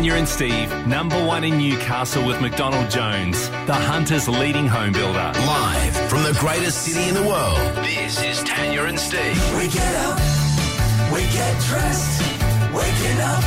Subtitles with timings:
[0.00, 5.30] Tanya and Steve, number one in Newcastle with McDonald Jones, the Hunter's leading home builder.
[5.44, 9.36] Live from the greatest city in the world, this is Tanya and Steve.
[9.58, 10.16] We get up,
[11.12, 12.22] we get dressed,
[12.72, 13.44] waking up,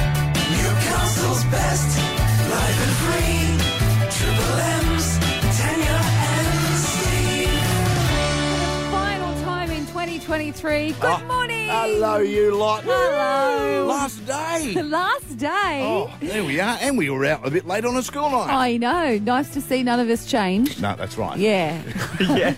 [0.54, 1.98] Newcastle's best,
[2.54, 3.58] live and free,
[4.14, 4.93] Triple M's,
[10.24, 10.94] 23.
[10.94, 11.68] Good oh, morning.
[11.68, 12.84] Hello, you lot.
[12.84, 13.86] Hello.
[13.86, 14.82] Last day.
[14.82, 15.82] Last day.
[15.84, 16.78] Oh, there we are.
[16.80, 18.50] And we were out a bit late on a school night.
[18.50, 19.18] I know.
[19.18, 20.82] Nice to see none of us changed.
[20.82, 21.38] No, that's right.
[21.38, 21.82] Yeah.
[22.22, 22.54] yeah.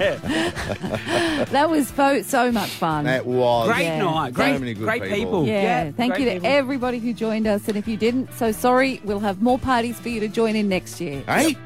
[1.45, 3.05] that was so, so much fun.
[3.05, 3.67] That was.
[3.69, 3.97] Great yeah.
[3.97, 4.33] night.
[4.33, 5.15] Great, so many good great people.
[5.15, 5.47] people.
[5.47, 5.63] Yeah.
[5.63, 6.47] yeah thank you to people.
[6.47, 7.67] everybody who joined us.
[7.67, 9.01] And if you didn't, so sorry.
[9.03, 11.23] We'll have more parties for you to join in next year.
[11.27, 11.57] Hey?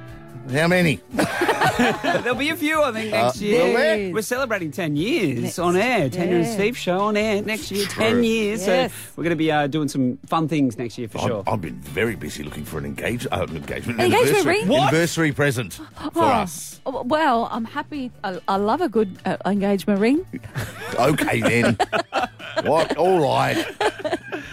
[0.52, 1.00] How many?
[1.78, 3.64] There'll be a few, I think, next Uh, year.
[3.66, 4.14] will there?
[4.14, 6.10] We're celebrating 10 years Next- on air.
[6.10, 6.54] Tanya and yeah.
[6.54, 7.86] Steve show on air next year.
[7.86, 8.04] True.
[8.04, 8.66] 10 years.
[8.66, 8.92] Yes.
[8.92, 11.44] So we're going to be uh, doing some fun things next year for sure.
[11.46, 14.54] I've, I've been very busy looking for an engage, uh, an engagement, An engagement anniversary,
[14.60, 14.68] ring?
[14.68, 14.82] What?
[14.90, 15.84] anniversary present for
[16.16, 16.82] Oh, us.
[16.86, 18.12] oh, Well, I'm happy.
[18.24, 20.26] I, I love a good uh, engagement ring.
[21.00, 21.78] Okay then.
[22.64, 22.98] what?
[22.98, 23.64] All right.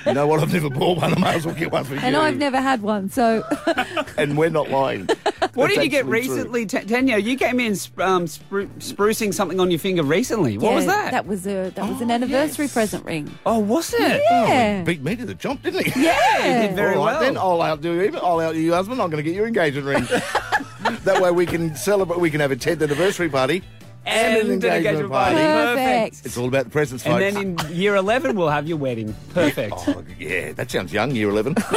[0.06, 0.38] You know what?
[0.40, 1.12] I've never bought one.
[1.14, 2.00] I might as well get one for you.
[2.00, 3.42] And I've never had one, so
[4.18, 5.08] And we're not lying.
[5.56, 7.18] What did you get recently, T- Tanya?
[7.18, 10.58] You came in um, spru- sprucing something on your finger recently.
[10.58, 11.10] What yeah, was that?
[11.12, 12.72] That was a that was an Oh, anniversary yes.
[12.74, 13.36] present ring.
[13.44, 14.22] oh, was it?
[14.30, 16.02] Yeah, Beat me to the jump, didn't he?
[16.04, 16.66] yeah.
[16.66, 17.20] did very All right, well.
[17.20, 18.16] then I'll outdo you.
[18.18, 19.00] I'll outdo you, husband.
[19.00, 20.04] I'm going to get your engagement ring.
[21.04, 22.20] that way we can celebrate.
[22.20, 23.62] We can have a 10th anniversary party
[24.06, 25.36] And an engagement party.
[25.36, 26.26] Perfect.
[26.26, 29.14] It's all about the presents, And then in year 11, we'll have your wedding.
[29.34, 29.74] Perfect.
[29.76, 31.54] Oh, yeah, that sounds young, year 11.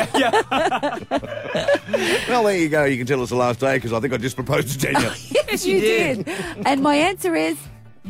[2.29, 2.85] well, there you go.
[2.85, 5.11] You can tell us the last day because I think I just proposed to Daniel.
[5.49, 6.25] Yes, you you did.
[6.25, 6.37] did.
[6.67, 7.57] And my answer is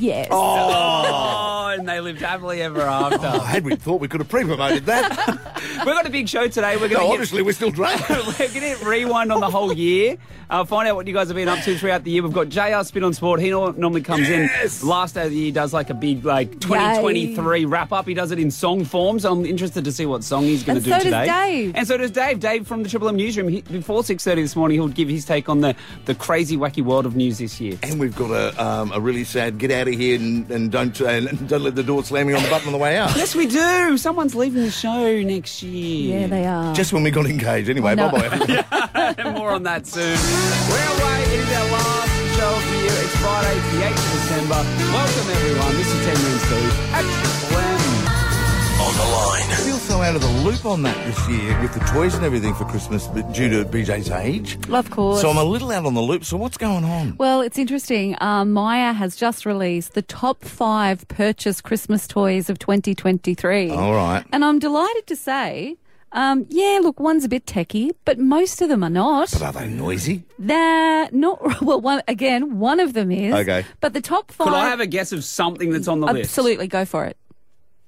[0.02, 0.28] yes.
[0.32, 3.20] Oh, and they lived happily ever after.
[3.28, 5.62] oh, had we thought we could have pre-promoted that.
[5.78, 6.76] We've got a big show today.
[6.76, 8.08] We're going to obviously we're still drunk.
[8.10, 10.18] We're going to rewind on the whole year,
[10.50, 12.24] uh, find out what you guys have been up to throughout the year.
[12.24, 13.40] We've got JR Spin on Sport.
[13.40, 14.82] He normally comes Yes!
[14.82, 18.08] in last day of the year, does like a big like 2023 wrap up.
[18.08, 20.78] He does it in song form, so I'm interested to see what song he's going
[20.80, 21.26] to do so does today.
[21.26, 21.76] Dave.
[21.76, 22.40] And so does Dave.
[22.40, 23.48] Dave from the Triple M newsroom.
[23.50, 27.06] He, before 6:30 this morning, he'll give his take on the the crazy, wacky world
[27.06, 27.78] of news this year.
[27.84, 31.00] and we've got a, um, a really sad get out of here and, and don't
[31.02, 33.16] uh, and don't let the door slamming on the button on the way out.
[33.16, 33.98] Yes, we do.
[33.98, 36.22] Someone's leaving the show next year.
[36.22, 36.74] Yeah, they are.
[36.74, 37.70] Just when we got engaged.
[37.70, 38.10] Anyway, No.
[38.10, 39.16] bye bye.
[39.18, 40.04] And more on that soon.
[40.04, 41.24] We're away.
[41.24, 43.04] It is our last show of the year.
[43.04, 44.60] It's Friday, the 8th of December.
[44.94, 45.74] Welcome, everyone.
[45.78, 47.49] This is Ten and Steve at Triple M.
[48.90, 49.44] On the line.
[49.52, 52.26] I feel so out of the loop on that this year with the toys and
[52.26, 54.58] everything for Christmas, but due to BJ's age.
[54.68, 55.22] Of course.
[55.22, 56.26] So I'm a little out on the loop.
[56.26, 57.16] So what's going on?
[57.18, 58.16] well, it's interesting.
[58.20, 63.70] Um, Myer has just released the top five purchased Christmas toys of 2023.
[63.70, 64.26] All right.
[64.32, 65.78] And I'm delighted to say,
[66.12, 69.30] um, yeah, look, one's a bit techie, but most of them are not.
[69.34, 70.24] But are they noisy?
[70.40, 71.62] They're not.
[71.62, 73.36] Well, one again, one of them is.
[73.36, 73.66] Okay.
[73.82, 74.48] But the top five.
[74.48, 76.32] Could I have a guess of something that's on the list?
[76.32, 77.18] Absolutely, go for it.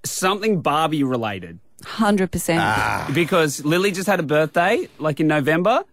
[0.04, 1.60] Something Barbie related.
[1.84, 2.60] Hundred percent.
[2.62, 3.10] Ah.
[3.14, 5.84] Because Lily just had a birthday, like in November.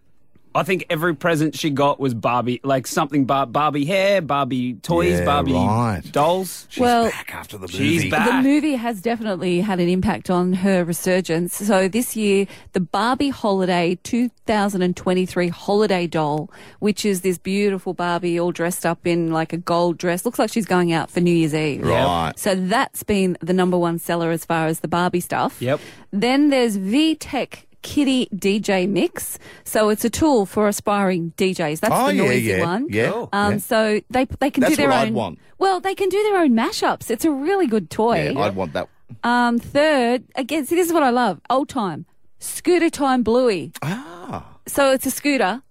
[0.59, 5.21] I think every present she got was Barbie, like something Bar- Barbie hair, Barbie toys,
[5.21, 6.03] Yeah, Barbie right.
[6.13, 6.67] dolls.
[6.69, 8.11] She's Well, back after the she's movie.
[8.11, 8.43] back.
[8.43, 11.55] The movie has definitely had an impact on her resurgence.
[11.55, 18.53] So this year, the Barbie Holiday 2023 holiday doll, which is this beautiful Barbie all
[18.53, 21.55] dressed up in like a gold dress, looks like she's going out for New Year's
[21.55, 21.83] Eve.
[21.85, 22.33] Right.
[22.37, 25.61] So that's been the number one seller as far as the Barbie stuff.
[25.63, 25.81] Yep.
[26.13, 29.39] Then there's VTech Kidi DJ Mix.
[29.65, 31.81] So it's a tool for aspiring DJs.
[31.81, 32.87] That's Oh, the yeah, noisy yeah, one.
[32.91, 33.29] yeah, Cool.
[33.33, 33.59] Um, yeah.
[33.59, 35.07] So they they can That's do their what own.
[35.09, 35.39] I'd want.
[35.59, 37.11] Well, they can do their own mashups.
[37.11, 38.31] It's a really good toy.
[38.31, 38.89] Yeah, I'd want that.
[39.25, 41.41] Um, third, again, see, this is what I love.
[41.51, 42.05] Old time.
[42.39, 43.73] Scooter time bluey.
[43.83, 44.45] Ah.
[44.67, 45.63] So it's a scooter,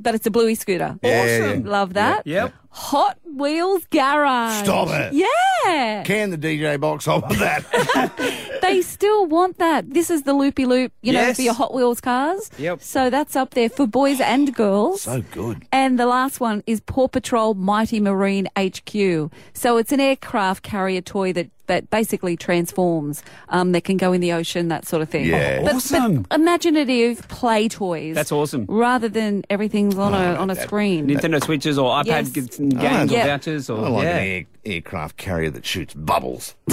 [0.00, 0.98] but it's a bluey scooter.
[1.02, 1.64] Yeah, Awesome.
[1.64, 1.70] yeah.
[1.70, 2.26] Love that.
[2.26, 2.52] Yep.
[2.70, 4.62] Hot Wheels Garage.
[4.64, 5.12] Stop it.
[5.14, 6.02] Yeah.
[6.04, 8.58] Can the DJ box I want that?
[8.62, 9.88] they still want that.
[9.92, 11.36] This is the loopy loop, you know, Yes.
[11.36, 12.50] for your Hot Wheels cars.
[12.58, 12.82] Yep.
[12.82, 15.02] So that's up there for boys and girls.
[15.02, 15.62] so good.
[15.72, 19.30] And the last one is Paw Patrol Mighty Marine HQ.
[19.54, 24.20] So it's an aircraft carrier toy that, that basically transforms, um, that can go in
[24.20, 25.24] the ocean, that sort of thing.
[25.26, 25.62] Yeah.
[25.62, 26.22] But, Awesome.
[26.22, 28.14] but imaginative play toys.
[28.14, 28.66] That's awesome.
[28.68, 31.08] Rather than everything's on a on a screen.
[31.08, 32.28] Nintendo Switches or iPad Yes.
[32.30, 33.23] gets some games Yeah.
[33.24, 34.16] Or vouchers or I like yeah.
[34.18, 34.44] an air,
[34.74, 36.54] aircraft carrier that shoots bubbles.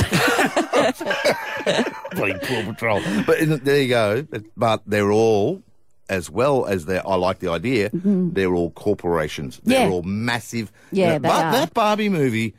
[2.12, 3.02] Bloody Paw Patrol.
[3.26, 4.28] But in- there you go.
[4.58, 5.62] But they're all,
[6.10, 9.60] as well as they I like the idea, they're all corporations.
[9.64, 9.90] They're Mm-hmm.
[9.90, 9.94] Yeah.
[9.96, 10.72] all massive.
[10.92, 11.52] Yeah, Now, they but are.
[11.54, 12.54] that Barbie movie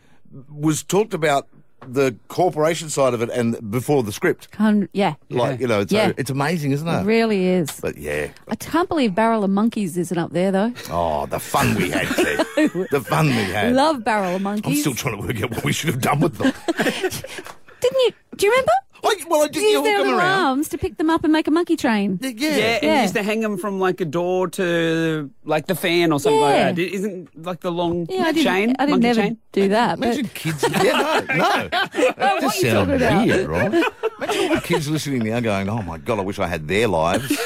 [0.51, 1.47] was talked about
[1.87, 4.49] the corporation side of it and before the script.
[4.57, 5.15] Hun- yeah.
[5.31, 6.13] Like you know, it's, Yeah.
[6.17, 7.05] it's amazing, isn't It it?
[7.05, 7.81] really is.
[7.81, 10.73] But yeah, I can't believe Barrel of Monkeys isn't up there though.
[10.91, 12.07] oh, the fun we had,
[12.91, 13.73] the fun we had.
[13.75, 14.67] Love Barrel of Monkeys.
[14.87, 16.53] I'm still trying to work out what we should have done with them.
[16.77, 18.11] Didn't you?
[18.37, 18.73] Do you remember?
[19.05, 21.25] Oh, I, well, I did Use you hook their little arms to pick them up
[21.25, 22.19] and make a monkey train.
[22.23, 22.31] Yeah.
[22.31, 22.95] Yeah, and Yeah.
[22.97, 26.39] you used to hang them from like a door to like the fan or something
[26.41, 26.47] Yeah.
[26.67, 26.79] like that.
[26.83, 28.45] Isn't like the long Yeah, I didn't.
[28.45, 28.77] chain?
[28.79, 29.39] I didn't monkey never chain?
[29.53, 29.99] do that.
[29.99, 30.65] But Imagine kids.
[30.85, 31.69] Yeah, no, no.
[32.17, 33.27] That just you sounded talking about?
[33.27, 33.73] weird, right?
[34.19, 36.87] Imagine all the kids listening now going, "Oh my god, I wish I had their
[36.89, 37.29] lives."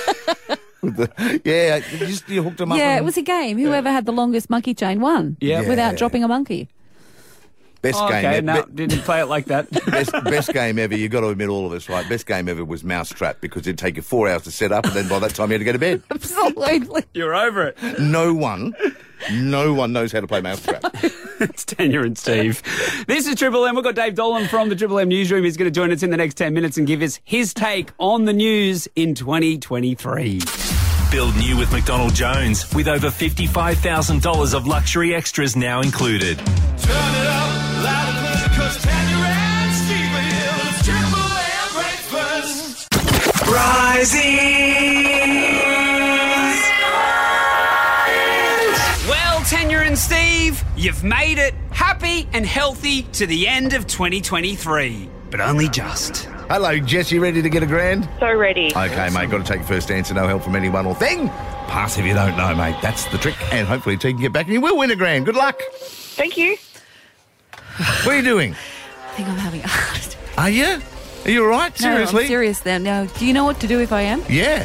[0.83, 2.79] With the- yeah, you just you hooked them up.
[2.79, 3.59] yeah, on it was a game.
[3.59, 5.37] Whoever had the longest monkey chain won.
[5.41, 5.61] Yeah.
[5.67, 5.99] Without Yeah.
[5.99, 6.69] dropping a monkey.
[7.91, 8.19] Best Oh, game.
[8.19, 8.43] okay, ever.
[8.43, 9.71] no, Be- didn't play it like that.
[9.87, 10.97] Best, best game ever.
[10.97, 12.09] You've got to admit, all of us, right?
[12.09, 14.95] Best game ever was Mousetrap because it'd take you four hours to set up, and
[14.95, 16.03] then by that time you had to go to bed.
[16.11, 17.05] Absolutely.
[17.15, 17.79] You're over it.
[18.01, 18.75] No one,
[19.33, 20.85] no one knows how to play Mousetrap.
[21.39, 22.63] It's Tanya and Steve.
[23.07, 23.75] This is Triple M.
[23.75, 25.45] We've got Dave Dolan from the Triple M newsroom.
[25.45, 27.91] He's going to join us in the next 10 minutes and give us his take
[27.99, 30.41] on the news in 2023.
[31.11, 36.37] Build new with McDonald Jones with over $55,000 of luxury extras now included.
[36.37, 42.89] Turn it up loud and clear, 'cause Tanya and Steve is Triple M breakfast.
[43.49, 44.27] Rising.
[49.09, 55.09] Well, Tanya and Steve, you've made it happy and healthy to the end of 2023.
[55.31, 56.29] But only just.
[56.49, 57.19] Hello, Jesse.
[57.19, 58.09] Ready to get a grand?
[58.21, 58.69] So ready.
[58.69, 59.31] Okay, mate.
[59.31, 60.15] Got to take first answer.
[60.15, 61.29] No help from anyone or thing.
[61.69, 62.77] Pass if you don't know, mate.
[62.81, 63.35] That's the trick.
[63.53, 65.27] And hopefully, T can get back and you will win a grand.
[65.27, 65.61] Good luck.
[65.81, 66.57] Thank you.
[68.05, 68.53] What are you doing?
[68.53, 70.39] I think I'm having a heart attack.
[70.39, 70.81] Are you?
[71.25, 71.73] Are you all right?
[71.81, 72.23] No, Seriously?
[72.23, 72.79] I'm serious now.
[72.79, 74.23] Now, do you know what to do if I am?
[74.29, 74.63] Yeah.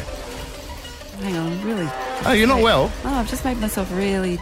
[1.20, 1.88] Hang on, really.
[2.24, 2.92] Oh, you're not well.
[3.04, 4.40] Oh, I've just made myself really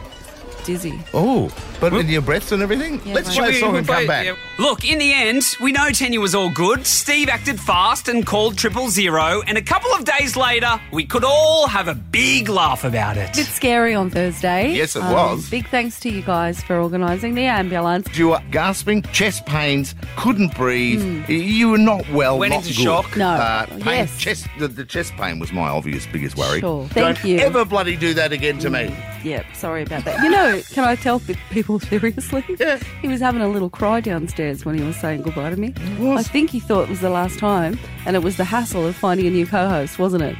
[0.64, 1.00] dizzy.
[1.14, 1.48] Oh,
[1.80, 3.00] but in your breaths and everything.
[3.04, 3.48] Yeah, Let's right.
[3.50, 4.26] play a song and come back.
[4.26, 4.36] yeah.
[4.58, 6.86] Look, in the end, we know Tanya was all good.
[6.86, 11.24] Steve acted fast and called triple zero, and a couple of days later, we could
[11.24, 13.32] all have a big laugh about it.
[13.34, 14.70] bit scary on Thursday.
[14.70, 15.48] Um, Yes, it was.
[15.50, 18.08] Big thanks to you guys for organising the ambulance.
[18.16, 21.28] You were gasping, chest pains, couldn't breathe.
[21.28, 22.38] You were not well.
[22.38, 22.82] Went not into good.
[22.84, 23.16] shock?
[23.16, 23.28] No.
[23.30, 24.16] Uh, pain, Yes.
[24.18, 24.46] chest.
[24.58, 26.60] The, the chest pain was my obvious biggest worry.
[26.60, 26.86] Sure.
[26.88, 27.38] Thank Don't you.
[27.38, 28.94] ever bloody do that again to me.
[29.22, 30.22] Yeah, sorry about that.
[30.22, 31.34] You know, can I tell pe-
[31.78, 32.44] people seriously?
[32.58, 32.78] Yeah.
[33.00, 35.74] He was having a little cry downstairs when he was saying goodbye to me.
[35.98, 36.26] was.
[36.26, 38.96] I think he thought it was the last time, and it was the hassle of
[38.96, 40.36] finding a new co-host, wasn't it?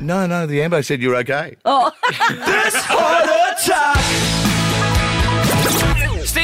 [0.00, 0.46] No, no.
[0.46, 1.56] The ambo said you're okay.
[1.64, 1.92] Oh,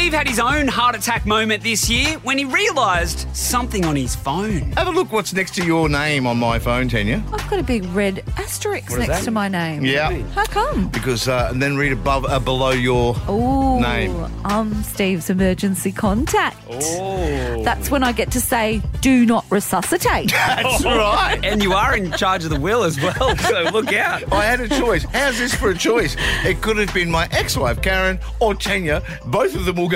[0.07, 4.15] Steve had his own heart attack moment this year when he realised something on his
[4.15, 4.71] phone.
[4.77, 5.11] Have a look.
[5.11, 7.25] What's next to your name on my phone, Tanya?
[7.33, 9.25] I've got a big red asterisk is next that?
[9.25, 9.85] to my name.
[9.85, 10.13] Yeah.
[10.29, 10.87] How come?
[10.91, 13.17] Because uh, and then read above, uh, below your.
[13.27, 14.15] Oh, Name.
[14.45, 16.57] I'm Steve's emergency contact.
[16.71, 17.65] Oh.
[17.65, 21.41] That's when I get to say, "Do not resuscitate." That's right.
[21.43, 24.33] And you are in charge of the will as well, so look out.
[24.33, 25.03] I had a choice.
[25.03, 26.15] How's this for a choice?
[26.45, 29.03] It could have been my ex-wife Karen or Tanya.
[29.27, 29.96] Both of them will go.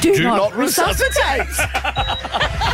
[0.00, 1.48] Do not not resuscitate.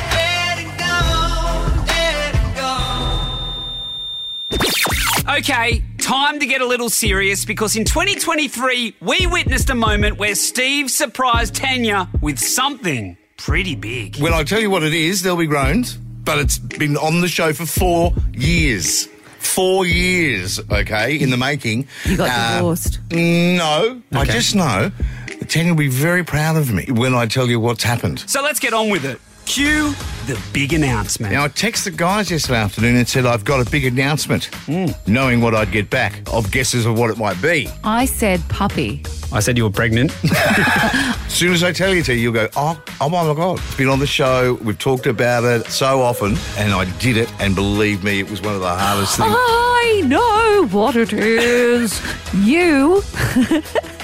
[5.29, 10.35] Okay, time to get a little serious because in 2023, we witnessed a moment where
[10.37, 14.17] Steve surprised Tanya with something pretty big.
[14.19, 15.97] when I'll tell you what it is, there'll be groans.
[15.97, 19.07] But it's been on the show for four years.
[19.39, 21.87] Four years, okay, in the making.
[22.05, 22.99] You got Uh, divorced.
[23.13, 27.47] No, I just know that Tanya will be very proud of me when I tell
[27.47, 28.25] you what's happened.
[28.27, 29.21] So let's get on with it.
[29.47, 29.95] Cue
[30.27, 31.33] the big announcement.
[31.33, 34.87] Now, I texted the guys yesterday afternoon and said I've got a big announcement, hmm.
[35.07, 37.69] knowing what I'd get back of guesses of what it might be.
[37.85, 39.05] I said puppy.
[39.33, 40.13] I said you were pregnant.
[40.25, 43.59] As soon as I tell you to, you'll go, oh, oh my God.
[43.59, 44.55] It's been on the show.
[44.55, 48.43] We've talked about it so often, and I did it, and believe me, it was
[48.43, 49.33] one of the hardest things.
[49.33, 52.03] I know what it is.
[52.35, 53.03] you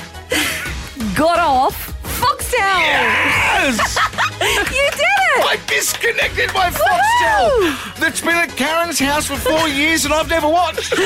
[1.14, 2.78] got off Foxtel.
[2.78, 3.98] Yes!
[4.42, 5.44] You did it.
[5.44, 10.48] I disconnected my Foxtel that's been at Karen's house for four years and I've never
[10.48, 10.94] watched.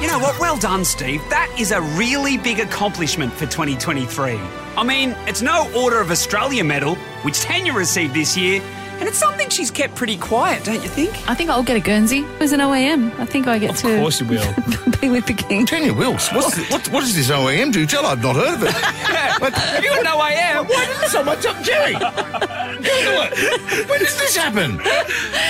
[0.00, 0.38] You know what?
[0.40, 1.20] Well done, Steve.
[1.30, 4.32] That is a really big accomplishment for 2023.
[4.76, 8.60] I mean, it's no Order of Australia medal, which Tanya received this year,
[9.02, 11.10] And it's something she's kept pretty quiet, don't you think?
[11.28, 12.20] I think I'll get a Guernsey.
[12.20, 13.12] It was an OAM.
[13.18, 14.44] I think I get Of to course you will.
[15.00, 15.66] be with the king.
[15.66, 17.84] Tanya Wilkes, what's the, what, what does this OAM do?
[17.84, 18.74] Tell I've not heard of it.
[19.40, 20.60] But- Have you got no I?
[20.60, 21.94] Why did this on my tongue, Jerry?
[21.94, 23.88] Go it.
[23.88, 24.80] When does this happen?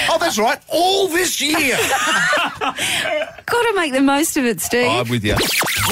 [0.08, 0.58] Oh, that's right.
[0.68, 1.76] All this year.
[2.56, 4.88] Got to make the most of it, Steve.
[4.88, 5.36] I'm with you.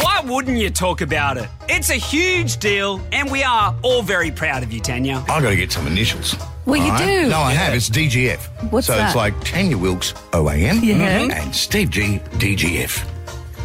[0.02, 1.46] Why wouldn't you talk about it?
[1.68, 5.16] It's a huge deal, and we are all very proud of you, Tanya.
[5.28, 6.34] I've got to get some initials.
[6.70, 7.28] Well, you All do.
[7.28, 7.74] No, I have.
[7.74, 8.70] It's DGF.
[8.70, 9.06] What's so that?
[9.08, 10.96] it's like Tanya Wilkes, OAM, Yeah.
[11.32, 13.04] and Steve G, DGF.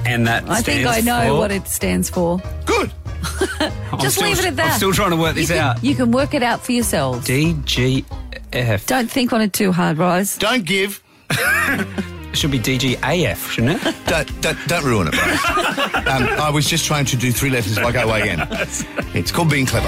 [0.06, 2.40] And that I think I know for- what it stands for.
[2.66, 2.92] Good.
[4.00, 4.72] Just still- leave it at that.
[4.74, 5.84] I'm still trying to work this you can, out.
[5.84, 7.28] You can work it out for yourselves.
[7.28, 8.86] DGF.
[8.86, 10.38] Don't think on it too hard, Rise.
[10.38, 11.02] Don't give.
[11.32, 13.96] It should be DGAF, shouldn't it?
[14.08, 15.24] Don't, don't, don't ruin it, bro.
[16.12, 18.46] um, I was just trying to do three letters like OAM.
[19.16, 19.88] It's called being clever.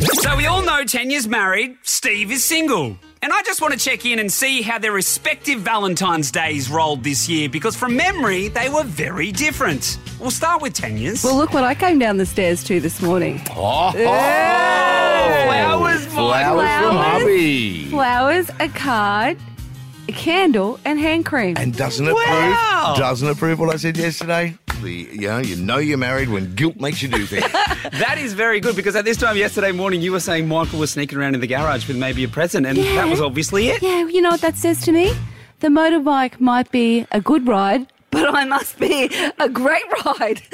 [0.00, 2.96] So we all know Tanya's married, Steve is single.
[3.22, 7.04] And I just want to check in and see how their respective Valentine's Days rolled
[7.04, 9.98] this year because from memory, they were very different.
[10.18, 11.22] We'll start with Tanya's.
[11.22, 13.42] Well, look what I came down the stairs to this morning.
[13.50, 16.96] Oh, flowers, flowers from Flowers.
[16.96, 17.84] hubby.
[17.90, 19.49] Flowers, a card, a
[20.08, 21.56] candle, and hand cream.
[21.56, 22.84] And doesn't it Wow.
[22.94, 22.98] prove?
[22.98, 24.54] Doesn't it prove what I said yesterday?
[24.82, 27.44] The you know you know you're married when guilt makes you do things.
[28.00, 30.90] That is very good because at this time yesterday morning, you were saying Michael was
[30.90, 32.94] sneaking around in the garage with maybe a present, and Yeah.
[32.94, 33.82] that was obviously it.
[33.82, 35.12] yeah, you know what that says to me?
[35.60, 40.40] The motorbike might be a good ride, but I must be a great ride.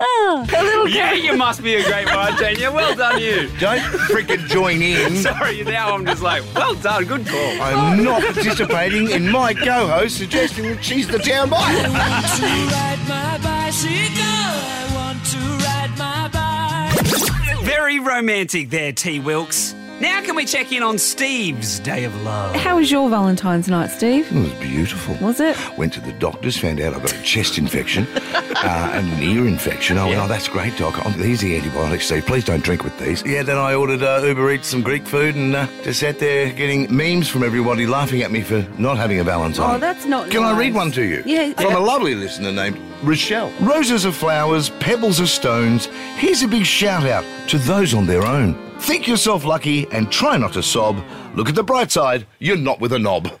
[0.00, 2.70] oh, a little Yeah, you must be a great ride, Tanya.
[2.70, 3.48] Well done, you.
[3.58, 5.16] Don't freaking join in.
[5.22, 7.62] Sorry, now I'm just like, well done, good call.
[7.62, 11.76] I'm not participating in my co-host suggesting that she's the town bike.
[11.76, 14.22] to ride my bicycle.
[14.22, 17.64] I want to ride my bike.
[17.64, 19.20] Very romantic there, T.
[19.20, 19.74] Wilkes.
[19.98, 22.54] Now can we check in on Steve's day of love?
[22.54, 24.30] How was your Valentine's night, Steve?
[24.30, 25.14] It was beautiful.
[25.26, 25.56] Was it?
[25.78, 29.46] Went to the doctors, found out I've got a chest infection uh, and an ear
[29.46, 29.96] infection.
[29.96, 31.00] I went, oh, that's great, doc.
[31.06, 32.26] Oh, these are the antibiotics, Steve.
[32.26, 33.24] Please don't drink with these.
[33.24, 36.52] Yeah, then I ordered uh, Uber Eats some Greek food and uh, just sat there
[36.52, 39.76] getting memes from everybody laughing at me for not having a Valentine.
[39.76, 41.22] Oh, that's not Can I read one to you?
[41.24, 41.54] Yeah.
[41.54, 43.50] From a lovely listener named Rochelle.
[43.60, 45.86] Roses are flowers, pebbles are stones.
[46.16, 48.65] Here's a big shout out to those on their own.
[48.80, 50.96] Think yourself lucky and try not to sob.
[51.34, 53.28] Look at the bright side, you're not with a knob.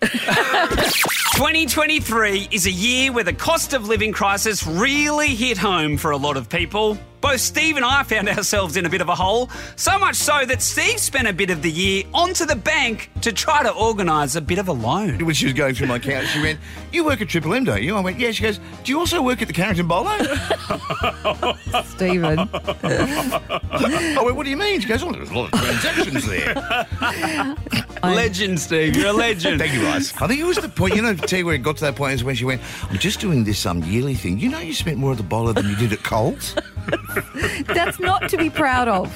[1.36, 6.16] 2023 is a year where the cost of living crisis really hit home for a
[6.16, 6.98] lot of people.
[7.26, 10.44] Both Steve and I found ourselves in a bit of a hole, so much so
[10.44, 14.36] that Steve spent a bit of the year onto the bank to try to organise
[14.36, 15.18] a bit of a loan.
[15.24, 16.60] when she was going through my account, she went,
[16.92, 17.96] You work at Triple M, don't you?
[17.96, 18.30] I went, Yeah.
[18.30, 20.16] She goes, Do you also work at the Carrington Bolo?
[21.86, 22.48] Stephen.
[22.48, 24.78] I went, What do you mean?
[24.80, 27.56] She goes, Oh, there's a lot of transactions there.
[28.04, 28.94] Legend, Steve.
[28.94, 29.58] You're a legend.
[29.58, 30.14] Thank you, guys.
[30.18, 31.96] I think it was the point, you know, tell you where it got to that
[31.96, 34.38] point is when she went, I'm just doing this um, yearly thing.
[34.38, 36.54] You know, you spent more at the Bolo than you did at Coles?
[37.66, 39.12] That's not to be proud of.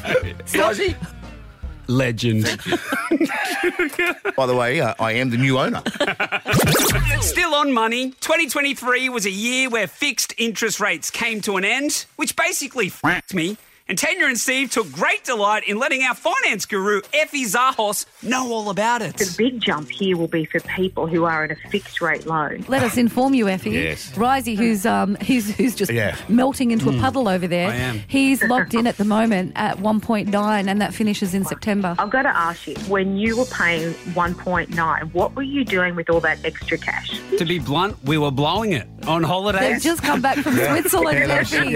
[1.87, 2.45] Legend.
[4.37, 5.83] By the way, uh, I am the new owner.
[7.21, 12.07] Still on money, 2023 was a year where fixed interest rates came to an end,
[12.17, 13.57] which basically f***ed me.
[13.91, 18.53] And Tanya and Steve took great delight in letting our finance guru, Effie Zahos, know
[18.53, 19.17] all about it.
[19.17, 22.65] The big jump here will be for people who are in a fixed rate loan.
[22.69, 23.71] Let us inform you, Effie.
[23.73, 24.13] Yes.
[24.13, 26.15] Ryzy, who's um, he's who's just Yeah.
[26.29, 27.69] melting into a puddle over there.
[27.71, 28.01] I am.
[28.07, 31.97] He's locked in at the moment at 1.9, and that finishes in September.
[31.99, 36.09] I've got to ask you, when you were paying 1.9, what were you doing with
[36.11, 37.21] all that extra cash?
[37.39, 39.83] To be blunt, we were blowing it on They've holidays.
[39.83, 41.75] just come back from Switzerland, Effie.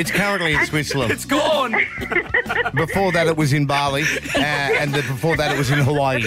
[0.00, 1.10] It's currently in Switzerland.
[1.10, 1.47] It's gone.
[2.74, 6.22] Before that, it was in Bali, uh, and the, before that, it was in Hawaii.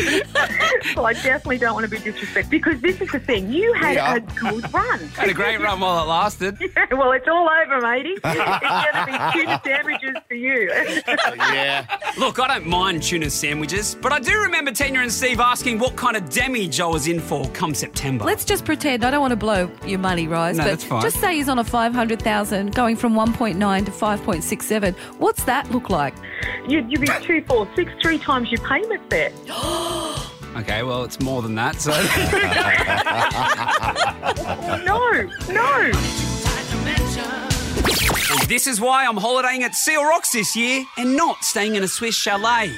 [0.96, 3.52] Well, I definitely don't want to be disrespectful because this is the thing.
[3.52, 4.16] You had Yeah.
[4.16, 5.00] a good run.
[5.10, 6.58] Had a great run while it lasted.
[6.92, 8.10] well, it's all over, matey.
[8.10, 10.72] It's going to be tuna sandwiches for you.
[11.52, 11.86] Yeah.
[12.18, 15.96] Look, I don't mind tuna sandwiches, but I do remember Tanya and Steve asking what
[15.96, 18.26] kind of damage I was in for come September.
[18.26, 19.04] Let's just pretend.
[19.04, 21.02] I don't want to blow your money, Rise, No, but that's fine.
[21.02, 24.96] just say he's on a 500,000 going from 1.9 to 5.67.
[25.18, 26.14] What's that look like?
[26.68, 29.32] You'd, you'd be two, four, six, three times your payment there.
[30.54, 31.92] Okay, well, it's more than that, so.
[34.84, 35.92] No, no.
[38.50, 41.88] this is why I'm holidaying at Seal Rocks this year and not staying in a
[41.88, 42.70] Swiss chalet.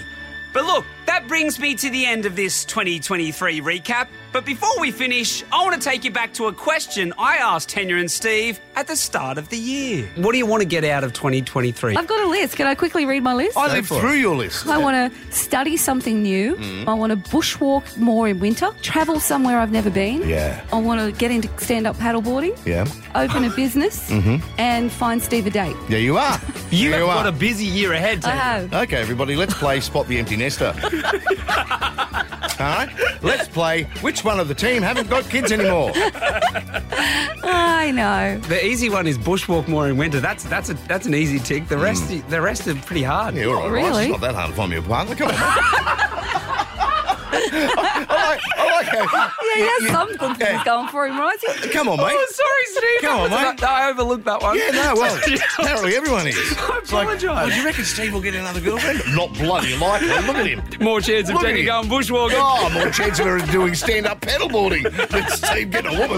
[0.53, 4.07] But look, that that brings me to the end of this 2023 recap.
[4.33, 7.69] But before we finish, I want to take you back to a question I asked
[7.69, 10.09] Tanya and Steve at the start of the year.
[10.15, 11.95] What do you want to get out of 2023?
[11.95, 12.55] I've got a list.
[12.55, 13.55] Can I quickly read my list?
[13.55, 14.65] I lived through your list.
[14.65, 16.55] I want to study something new.
[16.55, 16.87] Mm.
[16.87, 20.27] I want to bushwalk more in winter, travel somewhere I've never been.
[20.27, 20.65] Yeah.
[20.73, 22.87] I want to get into stand up paddleboarding, Yeah.
[23.13, 24.09] open a business,
[24.57, 25.75] and find Steve a date.
[25.89, 26.39] There you are.
[26.71, 27.29] you there have you got are.
[27.29, 28.73] a busy year ahead, I have.
[28.73, 30.73] Okay, everybody, let's play Spot the Empty Nester.
[32.59, 32.89] All right,
[33.23, 35.91] let's play Which one of the team haven't got kids anymore?
[35.95, 38.39] I know.
[38.47, 40.19] The easy one is bushwalk more in winter.
[40.19, 41.67] That's that's a that's an easy tick.
[41.67, 42.29] The rest hmm.
[42.29, 43.35] the rest are pretty hard.
[43.35, 43.83] Yeah, all right, right.
[43.83, 44.03] Really?
[44.03, 45.15] It's not that hard to find me a partner.
[45.15, 45.33] Come on.
[47.31, 48.07] mate.
[48.57, 49.31] I like, I.
[49.53, 50.63] Yeah, he has some good things yeah.
[50.63, 51.37] going for him, right?
[51.71, 52.07] Come on, mate.
[52.11, 53.01] Oh, sorry, Steve.
[53.01, 53.69] Come on, That was- mate.
[53.69, 54.57] I overlooked that one.
[54.57, 55.15] Yeah, no, well,
[55.59, 56.35] apparently everyone is.
[56.57, 57.45] I It's like, apologise.
[57.45, 59.01] oh, do you reckon Steve will get another girlfriend?
[59.15, 60.07] Not bloody likely.
[60.07, 60.63] Look at him.
[60.81, 61.87] More chance of Look at Tanya him.
[61.87, 62.31] going bushwalking.
[62.35, 66.17] Oh, more chance of her doing stand-up paddleboarding than Steve getting a woman.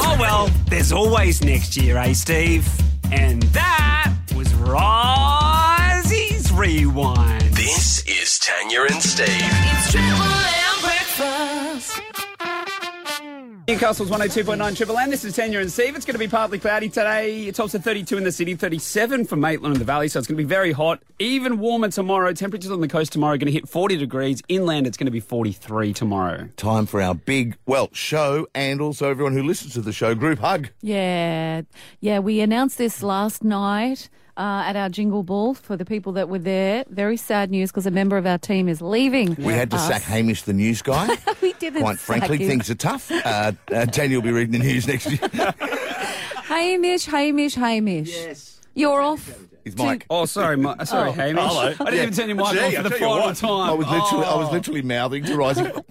[0.00, 2.66] Oh well, there's always next year, eh, Steve?
[3.12, 7.42] And that was Ryzy's Rewind.
[7.54, 8.17] This is
[8.48, 9.26] Tanya and Steve.
[9.28, 12.00] It's Triple M breakfast.
[13.68, 15.10] Newcastle's 102.9 Triple M.
[15.10, 15.94] This is Tanya and Steve.
[15.94, 17.42] It's going to be partly cloudy today.
[17.42, 20.38] It's also 32 in the city, 37 for Maitland and the Valley, so it's going
[20.38, 21.02] to be very hot.
[21.18, 22.32] Even warmer tomorrow.
[22.32, 24.42] Temperatures on the coast tomorrow are going to hit 40 degrees.
[24.48, 26.48] Inland, it's going to be 43 tomorrow.
[26.56, 30.38] Time for our big, well, show and also everyone who listens to the show group
[30.38, 30.70] hug.
[30.80, 31.62] Yeah,
[32.00, 32.20] yeah.
[32.20, 36.38] We announced this last night uh, at our jingle ball for the people that were
[36.38, 36.84] there.
[36.88, 39.34] Very sad news because a member of our team is leaving.
[39.34, 39.88] We had to us.
[39.88, 41.16] sack Hamish, the news guy.
[41.42, 41.82] We didn't.
[41.82, 42.48] Quite frankly, him.
[42.48, 43.10] things are tough.
[43.10, 45.20] Uh, uh, Tanya will be reading the news next year.
[46.44, 48.10] Hamish, Hamish, Hamish.
[48.10, 48.60] Yes.
[48.74, 49.47] You're off.
[49.68, 50.06] It's Mike.
[50.10, 51.12] Oh, sorry, Ma- sorry, Oh.
[51.12, 51.42] Hamish.
[51.44, 51.60] Hello.
[51.62, 52.02] I didn't Yeah.
[52.02, 53.70] even turn your mic Gee, on for the tell you final what, time.
[53.70, 54.52] I was literally, I was Oh.
[54.52, 55.72] literally mouthing to Rising.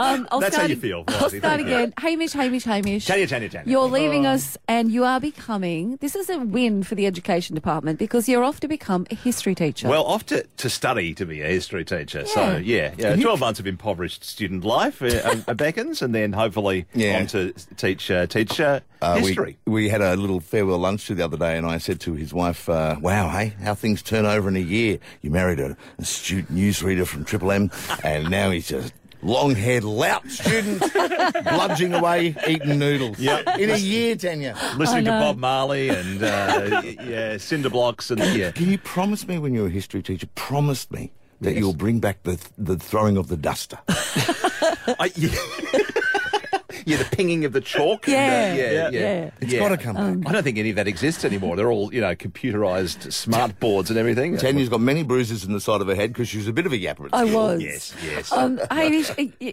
[0.00, 1.74] Um, I'll That's how start you ag- feel, I'll Ryzy, start thank you.
[1.74, 1.94] again.
[1.98, 3.04] Hamish, Hamish, Hamish.
[3.06, 3.68] Tanya, Tanya, Tanya.
[3.70, 7.98] You're leaving us and you are becoming, this is a win for the education department
[7.98, 9.88] because you're off to become a history teacher.
[9.88, 12.24] Well, off to, to study to be a history teacher.
[12.26, 16.86] So, yeah, yeah, 12 months of impoverished student life uh, uh, beckons, and then hopefully
[16.94, 17.18] Yeah.
[17.18, 19.56] on to teach, uh, teach uh, Uh, we, history.
[19.66, 22.68] we had a little farewell lunch the other day, and I said to his wife,
[22.68, 24.98] uh, "Wow, hey, how things turn over in a year.
[25.22, 27.70] You married an astute newsreader from Triple M,
[28.02, 28.90] and now he's a
[29.22, 33.18] long-haired lout student, bludging away eating noodles.
[33.18, 33.58] Yep.
[33.58, 34.56] in a year, Tanya.
[34.76, 35.10] Listening to.
[35.10, 38.52] Bob Marley and uh, yeah, cinder blocks and yeah.
[38.52, 40.28] Can you promise me when you're a history teacher?
[40.34, 43.78] Promise me." That you'll bring back the the throwing of the duster.
[43.88, 45.30] I, yeah.
[46.86, 48.08] Yeah, the pinging of the chalk.
[48.08, 49.00] and, uh, Yeah, yeah, yeah, yeah.
[49.00, 49.30] yeah.
[49.40, 49.58] It's Yeah.
[49.60, 50.30] got to come back.
[50.30, 51.56] I don't think any of that exists anymore.
[51.56, 54.36] They're all, you know, computerized smart boards and everything.
[54.36, 56.66] Tanya's got many bruises in the side of her head because she was a bit
[56.66, 57.06] of a yapper.
[57.06, 57.40] at I school.
[57.48, 57.62] was.
[57.62, 58.32] Yes, yes.
[58.32, 59.10] Um, Hamish,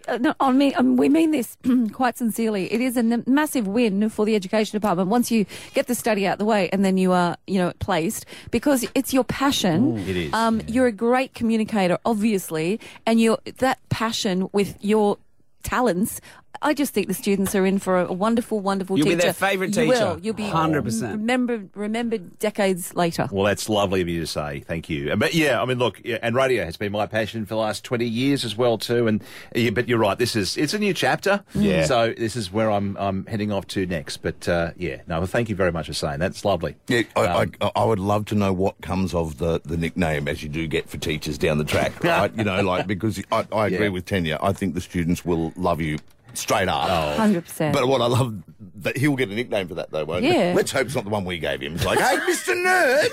[0.08, 1.58] uh, no, I mean, um, we mean this
[1.94, 2.72] quite sincerely.
[2.72, 6.26] It is a n- massive win for the education department once you get the study
[6.28, 9.98] out the way and then you are, you know, placed because it's your passion.
[10.00, 15.18] It is, Um, You're a great communicator, obviously, and you're that passion with your
[15.64, 16.22] talents.
[16.66, 19.22] I just think the students are in for a wonderful, wonderful You'll be teacher.
[19.22, 19.84] their favourite teacher.
[19.84, 20.20] You will.
[20.20, 21.12] You'll be 100%.
[21.12, 23.30] remembered, remembered decades later.
[23.32, 24.62] Well, that's lovely of you to say.
[24.62, 25.16] Thank you.
[25.16, 27.84] But yeah, I mean, look, yeah, and radio has been my passion for the last
[27.84, 29.06] twenty years as well too.
[29.08, 29.24] And
[29.54, 30.18] yeah, but you're right.
[30.18, 31.44] This is it's a new chapter.
[31.54, 31.86] Yeah.
[31.86, 34.18] So this is where I'm I'm heading off to next.
[34.18, 35.20] But uh, yeah, no.
[35.20, 36.32] Well, thank you very much for saying that.
[36.32, 36.76] It's lovely.
[36.88, 40.28] Yeah, I, Um, I, I would love to know what comes of the, the nickname
[40.28, 42.34] as you do get for teachers down the track, right?
[42.36, 43.90] you know, like because I, I agree Yeah.
[43.90, 44.40] with Tanya.
[44.42, 46.00] I think the students will love you
[46.38, 46.88] straight up.
[46.90, 47.16] Oh.
[47.18, 47.74] Hundred percent.
[47.74, 48.36] But what I love
[48.78, 50.32] that he'll get a nickname for that though, won't he?
[50.34, 50.54] Yeah.
[50.56, 51.76] Let's hope it's not the one we gave him.
[51.76, 52.54] It's like, hey, Mr.
[52.56, 53.10] Nerd,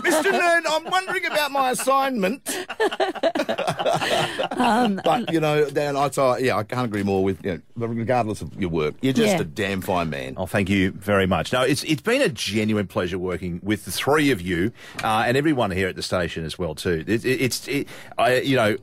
[0.00, 0.30] Mr.
[0.32, 2.66] Nerd, I'm wondering about my assignment.
[4.56, 7.62] Um, but you know, Dan, I thought, yeah, I can't agree more with you.
[7.76, 9.40] Know, regardless of your work, you're just Yeah.
[9.40, 10.34] a damn fine man.
[10.36, 11.52] Oh, thank you very much.
[11.52, 14.72] No, it's it's been a genuine pleasure working with the three of you
[15.04, 17.04] uh, and everyone here at the station as well too.
[17.06, 18.76] It, it, it's it, I you know.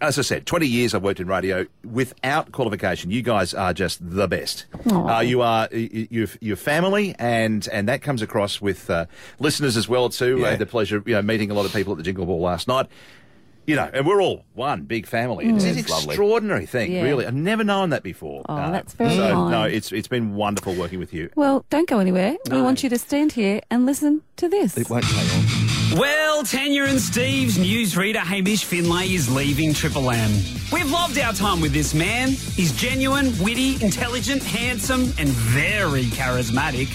[0.00, 3.10] As I said, 20 years I've worked in radio without qualification.
[3.10, 4.66] You guys are just the best.
[4.90, 9.06] Uh, you are y- you're, you're family, and and that comes across with uh,
[9.38, 10.44] listeners as well too.
[10.46, 12.40] I had the pleasure, you know, meeting a lot of people at the Jingle Ball
[12.40, 12.86] last night.
[13.68, 15.46] You know, and we're all one big family.
[15.46, 16.10] It's an lovely.
[16.10, 17.02] extraordinary thing, Yeah.
[17.02, 17.26] really.
[17.26, 18.44] I've never known that before.
[18.48, 19.50] Oh, Uh, that's very so, kind.
[19.50, 21.30] No, it's it's been wonderful working with you.
[21.34, 22.36] Well, don't go anywhere.
[22.48, 24.76] We want you to stand here and listen to this.
[24.76, 25.65] It won't take long.
[25.94, 30.30] Well, Tanya and Steve's newsreader Hamish Finlay is leaving Triple M.
[30.72, 32.30] We've loved our time with this man.
[32.30, 36.88] He's genuine, witty, intelligent, handsome, and very charismatic.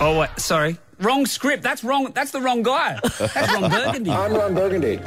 [0.00, 0.76] Oh, wait, sorry.
[1.00, 1.62] Wrong script.
[1.62, 2.10] That's wrong.
[2.14, 2.98] That's the wrong guy.
[3.18, 4.10] That's Ron Burgundy.
[4.10, 5.00] I'm Ron Burgundy.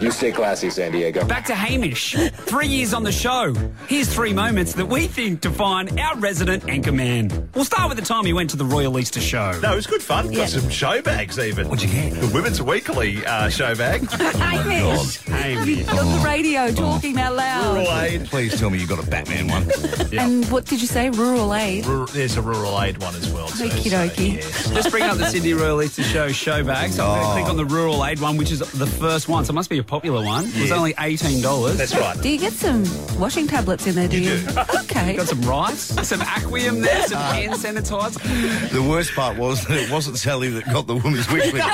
[0.00, 1.24] You stay classy, San Diego.
[1.26, 2.14] Back to Hamish.
[2.32, 3.52] Three years on the show.
[3.88, 7.48] Here's three moments that we think define our resident anchor man.
[7.54, 9.58] We'll start with the time he went to the Royal Easter show.
[9.60, 10.32] No, it was good fun.
[10.32, 11.68] Got some show bags even.
[11.68, 12.20] What'd you get?
[12.20, 14.08] The Women's Weekly uh, show bag.
[14.10, 15.88] Hamish, Hamish.
[15.88, 17.74] on the radio talking out loud.
[17.76, 18.24] Rural aid.
[18.26, 19.70] Please tell me you got a Batman one.
[20.18, 21.10] And what did you say?
[21.10, 21.86] Rural aid.
[21.86, 23.48] Rural- There's a rural aid one as well.
[23.48, 24.34] Okie so, dokie.
[24.34, 24.70] yes.
[24.70, 26.92] Just bring up the Sydney Royal Easter Show show bag.
[26.92, 29.44] So I'm going to click on the Rural Aid one, which is the first one.
[29.44, 30.44] So it must be a popular one.
[30.44, 30.76] It was Yeah.
[30.76, 31.76] only $18.
[31.76, 32.16] That's right.
[32.22, 32.84] Do you get some
[33.18, 34.06] washing tablets in there?
[34.06, 34.38] Do you?
[34.82, 35.16] Okay.
[35.16, 38.70] Got some rice, some Aquium there, some uh, hand sanitizer.
[38.70, 41.68] The worst part was that it wasn't Sally that got the woman's wish list.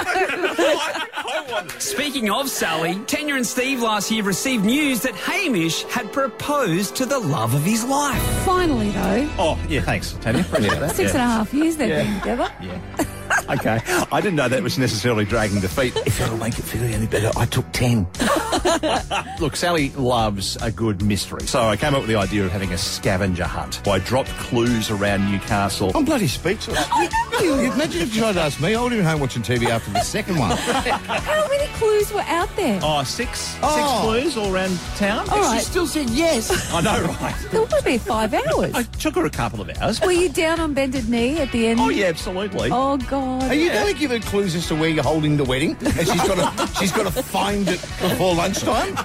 [1.83, 7.05] Speaking of Sally, Tanya and Steve last year received news that Hamish had proposed to
[7.05, 8.23] the love of his life.
[8.47, 10.41] Finally, though, Oh, yeah, thanks, Tanya.
[10.41, 10.97] Appreciate that.
[10.97, 12.05] six and a half years they've Yeah.
[12.05, 12.51] been together.
[12.63, 13.05] Yeah.
[13.59, 13.81] okay.
[14.13, 15.97] I didn't know that was necessarily dragging the feet.
[16.07, 18.07] if that'll make it feel any better, I took 10.
[19.41, 21.47] Look, Sally loves a good mystery.
[21.47, 23.87] So I came up with the idea of having a scavenger hunt.
[23.89, 25.91] I dropped clues around Newcastle.
[25.95, 26.79] I'm bloody speechless.
[26.99, 27.09] You,
[27.47, 28.75] you, imagine if you tried to ask me.
[28.75, 30.51] I would have been home watching TV after the second one.
[30.57, 32.81] How many clues were out there?
[32.83, 33.75] Oh, six, Oh.
[33.77, 35.29] six clues all around town.
[35.31, 35.59] All right.
[35.61, 36.73] She still said yes.
[36.73, 37.35] I know, right?
[37.51, 38.75] There would be five hours.
[38.75, 40.01] I took her a couple of hours.
[40.01, 41.81] Were you down on bended knee at the end?
[41.81, 42.71] Oh, yeah, absolutely.
[42.73, 43.40] Oh God.
[43.49, 45.77] Are you going to give her clues as to where you're holding the wedding?
[45.81, 48.97] And she's got to she's got to find it before lunchtime?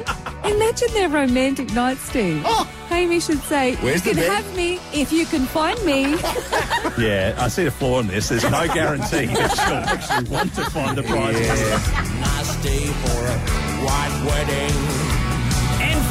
[0.46, 2.44] Imagine their romantic night, Steve.
[2.46, 2.70] Oh.
[2.88, 6.16] Hamish should say, Where's "You the can bed?" have me if you can find me."
[6.98, 8.30] Yeah, I see a flaw in this.
[8.30, 11.36] There's no guarantee that she'll actually want to find the prize.
[12.22, 13.38] Nice day for a
[13.84, 15.15] white wedding.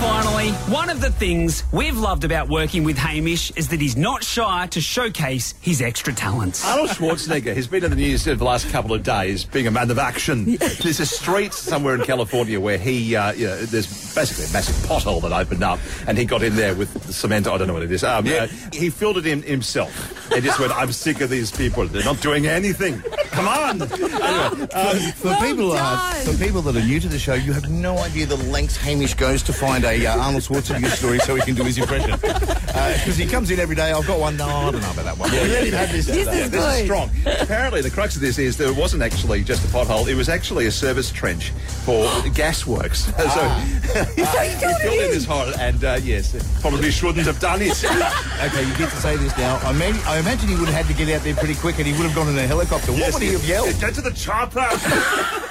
[0.05, 3.97] And finally, one of the things we've loved about working with Hamish is that he's
[3.97, 6.63] not shy to showcase his extra talents.
[6.67, 9.71] Arnold Schwarzenegger has been in the news over the last couple of days being a
[9.71, 10.57] man of action.
[10.57, 14.77] There's a street somewhere in California where he, uh, you know, there's basically a massive
[14.87, 17.47] pothole that opened up and he got in there with the cement.
[17.47, 18.05] I don't know what it is.
[18.05, 21.87] Um, uh, he filled it in himself and just went, I'm sick of these people.
[21.87, 23.03] They're not doing anything.
[23.31, 23.83] Come on.
[23.83, 27.35] Anyway, um, For Well people that are, for people that are new to the show,
[27.35, 31.19] you have no idea the lengths Hamish goes to find a uh, Arnold Schwarzenegger story
[31.19, 32.19] so he can do his impression.
[32.21, 33.93] Because he comes in every day.
[33.93, 34.37] I've got one.
[34.37, 35.31] No, I don't know about that one.
[35.31, 36.07] Let him have this.
[36.07, 37.11] This is this is strong.
[37.41, 40.67] Apparently, the crux of this is there wasn't actually just a pothole; it was actually
[40.67, 41.51] a service trench
[41.85, 43.05] for gas works.
[43.17, 47.85] so he filled in this hole, and uh, yes, probably shouldn't have done it.
[48.45, 49.57] Okay, you get to say this now.
[49.59, 51.87] I, mean, I imagine he would have had to get out there pretty quick and
[51.87, 52.93] he would have gone in a helicopter.
[52.93, 53.81] What would he have yelled?
[53.81, 54.61] Get to the chopper.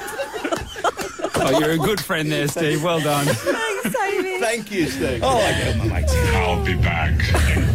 [1.45, 2.83] Oh, you're a good friend there, Steve.
[2.83, 3.25] Well done.
[3.25, 4.39] Thanks, Hamish.
[4.39, 5.21] Thank you, Steve.
[5.23, 6.09] Oh, I get my mate.
[6.09, 7.19] I'll be back.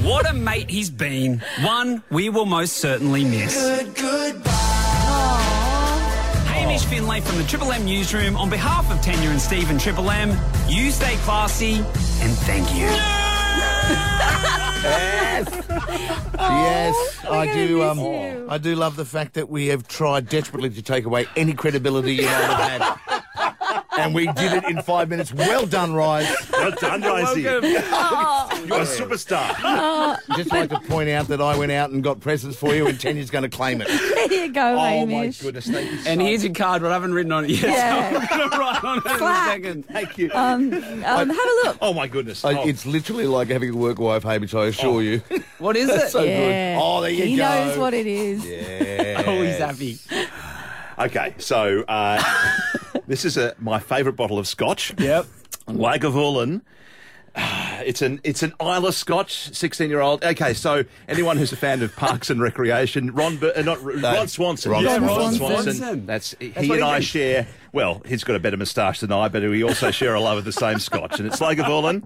[0.03, 1.43] What a mate he's been.
[1.61, 3.61] One we will most certainly miss.
[3.61, 4.48] Good goodbye.
[6.79, 8.37] Hamish Finlay from the Triple M newsroom.
[8.37, 10.31] On behalf of Tanya and Steve and Triple M,
[10.69, 12.89] you stay classy and thank you.
[16.39, 17.83] Yes, I gonna do.
[17.83, 18.47] Um, you.
[18.49, 22.15] I do love the fact that we have tried desperately to take away any credibility
[22.15, 23.18] you might have had.
[23.99, 25.33] And we did it in five minutes.
[25.33, 26.29] Well done, Rise.
[26.53, 27.43] Well done, Ryzy.
[27.43, 27.59] You're
[28.81, 30.19] a superstar.
[30.37, 32.99] Just like to point out that I went out and got presents for you, and
[33.01, 33.89] Tanya's going to claim it.
[34.29, 35.99] There you go, Oh my goodness, thank you.
[36.07, 37.63] And here's your card, but I haven't written on it yet.
[37.63, 38.11] Yeah.
[38.11, 39.87] So I'm going to write on it in a second.
[39.87, 40.31] Thank you.
[40.35, 41.79] Um, have a look.
[41.81, 42.45] oh my goodness.
[42.45, 42.67] I- Oh.
[42.69, 45.23] It's literally like having a work wife, Hamish, I assure you.
[45.59, 46.09] What is it?
[46.11, 46.75] so Yeah.
[46.75, 46.83] good.
[46.83, 47.47] Oh, there you he go.
[47.47, 48.45] He knows what it is.
[48.45, 49.23] Yeah.
[49.27, 49.99] Oh, he's happy.
[50.99, 52.21] Okay, so uh,
[53.09, 54.95] this is a, my favourite bottle of scotch.
[54.99, 55.27] Yep.
[55.67, 56.63] Lagavulin.
[57.87, 60.23] It's an it's an Islay Scotch, sixteen year old.
[60.25, 64.27] Okay, so anyone who's a fan of Parks and Recreation, Ron, Bur- uh, not Ron
[64.27, 65.39] Swanson, Ron Yeah, Swanson.
[65.75, 66.05] Swanson.
[66.07, 67.07] That's he what he and I thinks.
[67.07, 67.47] share.
[67.73, 70.45] Well, he's got a better moustache than I, but we also share a love of
[70.45, 72.03] the same Scotch, and it's Lagavulin.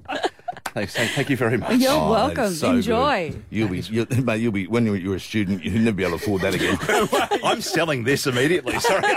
[0.74, 1.76] Thanks, thank, thank you very much.
[1.78, 2.50] You're Oh, welcome.
[2.54, 3.30] so Enjoy.
[3.30, 3.44] good.
[3.50, 6.18] You'll be, you'll, mate, you'll be when you're, you're a student, you'll never be able
[6.18, 6.78] to afford that again.
[7.44, 8.78] I'm selling this immediately.
[8.80, 9.02] Sorry.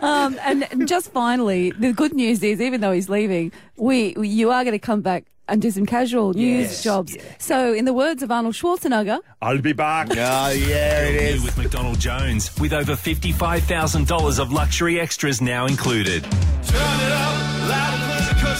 [0.00, 4.28] Um, and and just finally, the good news is, even though he's leaving, we, we
[4.28, 7.16] you are going to come back and do some casual news Yes, jobs.
[7.38, 10.06] So, in the words of Arnold Schwarzenegger, I'll be back.
[10.12, 11.42] oh yeah, it New is.
[11.44, 16.22] with McDonald Jones, with over $55,000 of luxury extras now included.
[16.22, 18.54] Turn it up loud and clear,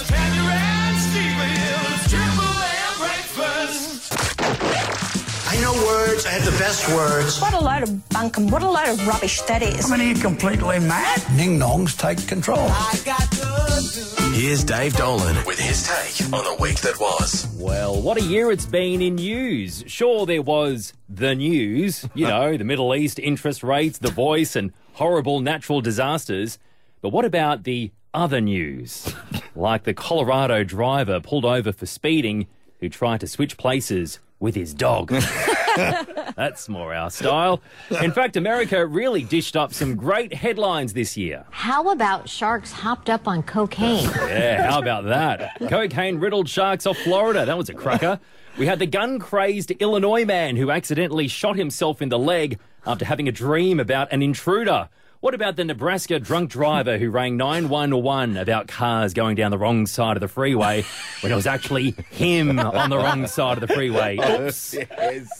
[5.69, 6.25] I know words.
[6.25, 7.41] I have the best words.
[7.43, 8.51] What a load of bunkum.
[8.51, 9.91] What a load of rubbish that is.
[9.91, 11.23] I mean, are you completely mad?
[11.37, 12.59] Ning nongs take control.
[12.59, 14.35] I got good.
[14.35, 17.55] Here's Dave Dolan with his take on the week that was.
[17.59, 19.85] Well, what a year it's been in news.
[19.87, 24.73] Sure, there was the news, you know, the Middle East, interest rates, the voice, and
[24.95, 26.59] horrible natural disasters.
[27.03, 29.13] But what about the other news?
[29.55, 32.47] like the Colorado driver pulled over for speeding
[32.81, 35.13] who tried to switch places with his dog.
[36.37, 37.61] That's more our style.
[38.03, 41.45] In fact, America really dished up some great headlines this year.
[41.51, 44.09] How about sharks hopped up on cocaine?
[44.29, 45.57] Yeah, how about that?
[45.69, 47.45] Cocaine riddled sharks off Florida.
[47.47, 48.21] That was a cracker.
[48.59, 53.05] We had the gun crazed Illinois man who accidentally shot himself in the leg after
[53.05, 54.89] having a dream about an intruder.
[55.21, 59.85] What about the Nebraska drunk driver who rang 911 about cars going down the wrong
[59.87, 60.85] side of the freeway
[61.23, 64.17] when it was actually him on the wrong side of the freeway?
[64.29, 64.77] Oh, Oops.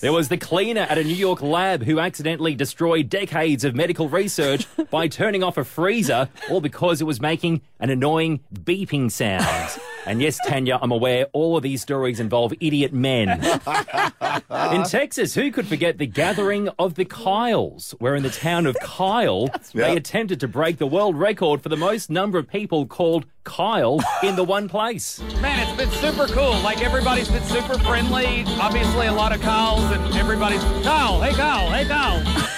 [0.01, 4.09] There was the cleaner at a New York lab who accidentally destroyed decades of medical
[4.09, 9.79] research by turning off a freezer, all because it was making an annoying beeping sound.
[10.09, 13.29] And yes, Tanya, I'm aware all of these stories involve idiot men.
[14.73, 18.77] In Texas, who could forget the gathering of the Kyles, where in the town of
[18.81, 23.27] Kyle, they attempted to break the world record for the most number of people called
[23.45, 25.21] Kyle in the one place.
[25.43, 26.59] Man, it's been super cool.
[26.61, 28.45] Like everybody's been super friendly.
[28.61, 31.21] Obviously, a lot of Kyles, and everybody's Kyle.
[31.21, 31.71] Hey, Kyle.
[31.71, 32.49] Hey, Kyle.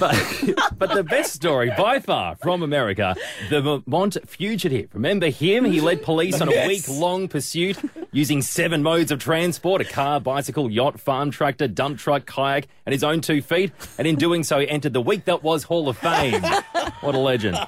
[0.00, 0.16] But,
[0.78, 3.14] but the best story by far from America,
[3.50, 4.88] the Vermont fugitive.
[4.94, 5.64] Remember him?
[5.66, 6.66] He led police on a Yes.
[6.68, 7.76] week long pursuit
[8.10, 12.92] using seven modes of transport a car, bicycle, yacht, farm tractor, dump truck, kayak, and
[12.92, 13.72] his own two feet.
[13.98, 16.42] And in doing so, he entered the week that was Hall of Fame.
[17.02, 17.58] What a legend.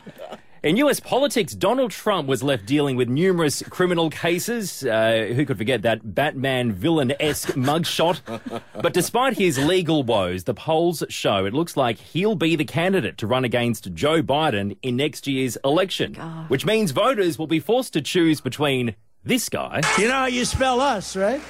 [0.63, 4.85] In US politics, Donald Trump was left dealing with numerous criminal cases.
[4.85, 8.21] Uh, who could forget that Batman villain esque mugshot?
[8.81, 13.19] But despite his legal woes, the polls show it looks like he'll be the candidate
[13.19, 16.15] to run against Joe Biden in next year's election,
[16.47, 18.95] which means voters will be forced to choose between
[19.25, 19.81] this guy.
[19.99, 21.41] You know how you spell us, right?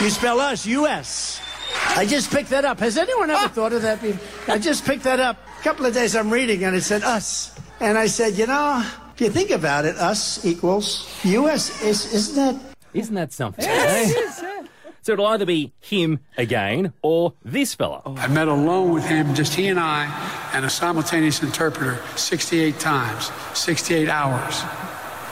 [0.00, 1.42] You spell us, U.S.
[1.88, 2.80] I just picked that up.
[2.80, 4.00] Has anyone ever thought of that?
[4.00, 4.54] before?
[4.54, 5.36] I just picked that up.
[5.60, 7.54] A couple of days I'm reading and it said us.
[7.82, 11.82] And I said, you know, if you think about it, us equals U.S.
[11.82, 12.76] Is, isn't that?
[12.94, 13.64] Isn't that something?
[13.64, 14.62] Yes, eh?
[15.02, 18.02] So it'll either be him again or this fella.
[18.06, 20.06] I met alone with him, just he and I,
[20.54, 24.62] and a simultaneous interpreter 68 times, 68 hours.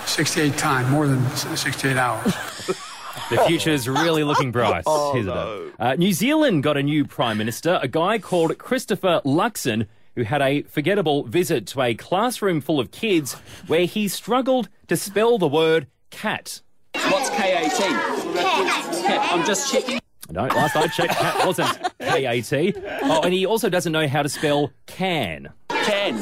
[0.06, 2.34] 68 times, more than 68 hours.
[3.28, 5.68] The future's really looking bright, Oh, isn't no.
[5.68, 5.74] it?
[5.78, 9.86] Uh, New Zealand got a new prime minister, a guy called Christopher Luxon,
[10.16, 13.34] who had a forgettable visit to a classroom full of kids
[13.66, 16.60] where he struggled to spell the word cat.
[16.94, 17.72] What's KAT?
[17.72, 19.28] Cat.
[19.32, 20.00] I'm just checking.
[20.30, 21.68] No, last I checked, cat wasn't
[21.98, 22.74] K-A-T.
[23.02, 25.48] Oh, and he also doesn't know how to spell can.
[25.68, 26.20] Can.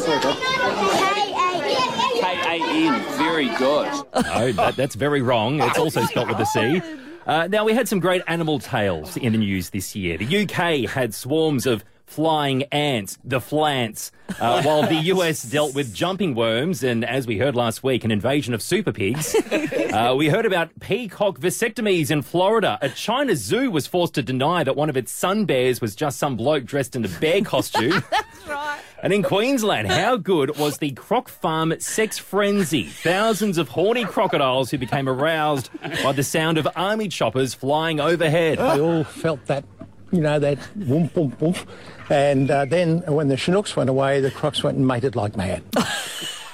[2.20, 3.02] K-A-N.
[3.18, 3.92] Very good.
[4.14, 5.60] No, that, that's very wrong.
[5.60, 6.80] It's also spelled with a C.
[7.26, 10.16] Uh, now, we had some great animal tales in the news this year.
[10.16, 15.94] The UK had swarms of flying ants, the flants, uh, while the US dealt with
[15.94, 19.36] jumping worms and, as we heard last week, an invasion of super pigs.
[19.88, 22.78] Uh, we heard about peacock vasectomies in Florida.
[22.82, 26.18] A China zoo was forced to deny that one of its sun bears was just
[26.18, 28.04] some bloke dressed in a bear costume.
[28.10, 28.80] That's right.
[29.02, 32.84] And in Queensland, how good was the croc farm sex frenzy?
[32.84, 35.70] Thousands of horny crocodiles who became aroused
[36.02, 38.58] by the sound of army choppers flying overhead.
[38.58, 39.64] They all felt that,
[40.12, 41.66] you know, that whoomp, whoomp, whoomp.
[42.10, 45.62] And uh, then when the Chinooks went away, the crocs went and mated like mad.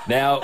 [0.07, 0.43] Now,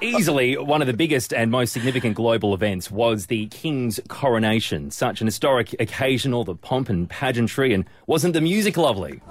[0.00, 4.92] easily one of the biggest and most significant global events was the King's coronation.
[4.92, 9.20] Such an historic occasion, all the pomp and pageantry, and wasn't the music lovely?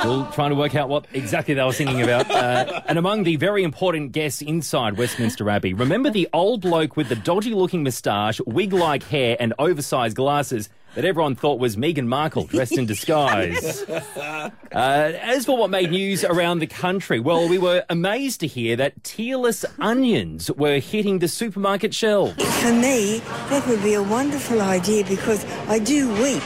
[0.00, 2.30] Still trying to work out what exactly they were singing about.
[2.30, 7.08] Uh, and among the very important guests inside Westminster Abbey, remember the old bloke with
[7.08, 12.06] the dodgy looking moustache, wig like hair, and oversized glasses that everyone thought was Meghan
[12.06, 13.82] Markle dressed in disguise?
[13.88, 18.76] Uh, as for what made news around the country, well, we were amazed to hear
[18.76, 22.34] that tearless onions were hitting the supermarket shelves.
[22.60, 26.42] For me, that would be a wonderful idea because I do weep.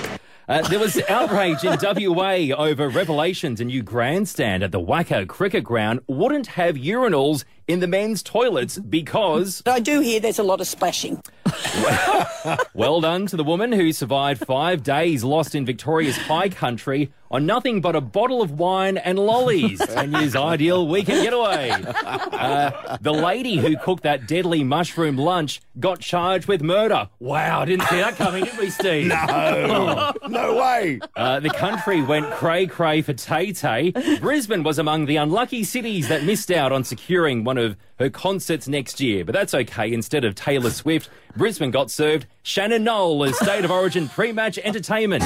[0.47, 5.65] Uh, there was outrage in WA over revelations a new grandstand at the WACA Cricket
[5.65, 9.63] Ground wouldn't have urinals in the men's toilets because.
[9.65, 11.23] I do hear there's a lot of splashing.
[12.75, 17.47] Well done to the woman who survived five days lost in Victoria's high country on
[17.47, 19.79] nothing but a bottle of wine and lollies.
[19.79, 21.71] Tanya's ideal weekend getaway.
[21.71, 27.09] Uh, the lady who cooked that deadly mushroom lunch got charged with murder.
[27.19, 29.07] Wow, didn't see that coming, did we, Steve?
[29.07, 30.13] No.
[30.29, 31.01] no way.
[31.17, 33.93] Uh, the country went cray cray for Tay Tay.
[34.21, 38.69] Brisbane was among the unlucky cities that missed out on securing one of her concerts
[38.69, 39.25] next year.
[39.25, 39.93] But that's okay.
[39.93, 44.59] Instead of Taylor Swift, Brisbane got served Shannon Noll as State of Origin pre match
[44.59, 45.23] entertainment.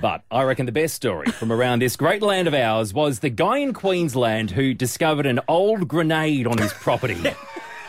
[0.00, 3.28] But I reckon the best story from around this great land of ours was the
[3.28, 7.22] guy in Queensland who discovered an old grenade on his property.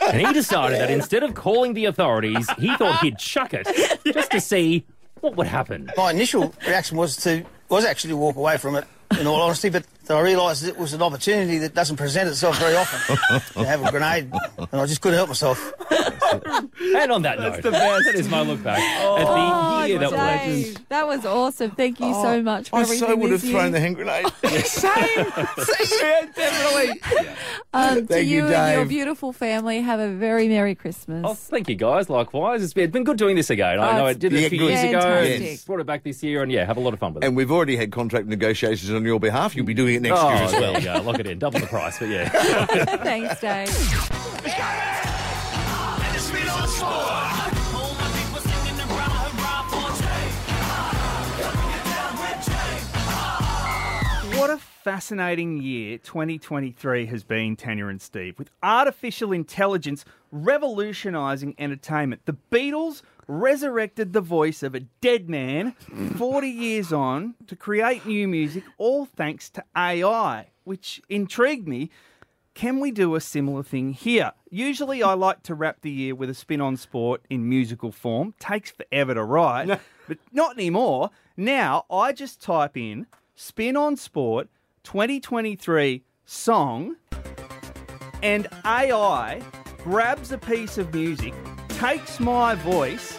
[0.02, 3.66] And he decided that instead of calling the authorities, he thought he'd chuck it
[4.06, 4.84] just to see
[5.22, 5.90] what would happen.
[5.96, 8.86] My initial reaction was to was actually to walk away from it.
[9.20, 12.76] In all honesty, but I realised it was an opportunity that doesn't present itself very
[12.76, 13.18] often
[13.54, 15.74] to have a grenade, and I just couldn't help myself.
[17.02, 20.20] And on that note, that is my look back at the year that was.
[20.20, 21.72] Dave, that was awesome.
[21.72, 23.72] Thank you so much for I everything so would have this thrown year.
[23.72, 24.28] the hand grenade.
[24.66, 24.92] Same.
[26.36, 27.02] definitely.
[27.74, 31.24] Um, to Thank you, you, and your beautiful family, have a very Merry Christmas.
[31.28, 32.10] Oh, thank you guys.
[32.10, 33.80] Likewise, it's been, it's been good doing this again.
[33.80, 34.70] I Oh, know I it's did it a few good.
[34.72, 35.00] years ago.
[35.02, 35.50] Fantastic.
[35.50, 37.28] and Brought it back this year, and yeah, have a lot of fun with it.
[37.28, 39.56] And we've already had contract negotiations on your behalf.
[39.56, 40.74] You'll be doing it next oh, year as well.
[40.74, 41.02] there you go.
[41.02, 42.00] Lock it in, double the price.
[42.00, 42.30] But yeah.
[42.98, 44.98] Thanks, Dave.
[54.84, 62.26] Fascinating year 2023 has been, Tanya and Steve, with artificial intelligence revolutionising entertainment.
[62.26, 65.74] The Beatles resurrected the voice of a dead man
[66.18, 71.92] 40 years on to create new music, all thanks to AI, which intrigued me.
[72.56, 74.32] Can we do a similar thing here?
[74.50, 78.34] Usually, I like to wrap the year with a spin on sport in musical form.
[78.40, 81.12] Takes forever to write, but not anymore.
[81.38, 84.50] Now, I just type in spin on sport
[84.84, 86.96] 2023 song,
[88.24, 89.42] and AI
[89.84, 91.34] grabs a piece of music,
[91.70, 93.18] takes my voice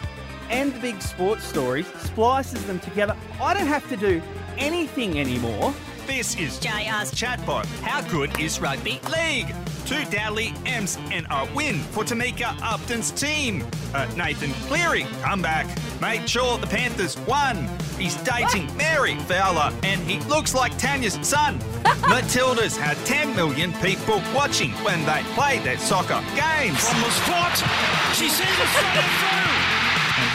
[0.51, 3.16] and the big sports stories, splices them together.
[3.40, 4.22] I don't have to do
[4.59, 5.75] anything anymore.
[6.07, 7.64] This is JR's chatbot.
[7.81, 9.55] How good is rugby league?
[9.92, 13.62] Two Dally M's and a win for Tamika Upton's team.
[13.92, 15.66] Uh, Nathan Cleary, come back.
[16.00, 17.68] Made sure the Panthers won.
[17.98, 21.59] He's dating Mary Fowler and he looks like Tanya's son.
[22.09, 26.88] Matildas had 10 million people watching when they played their soccer games.
[26.88, 27.59] From the spot,
[28.14, 29.51] she sees it straight through.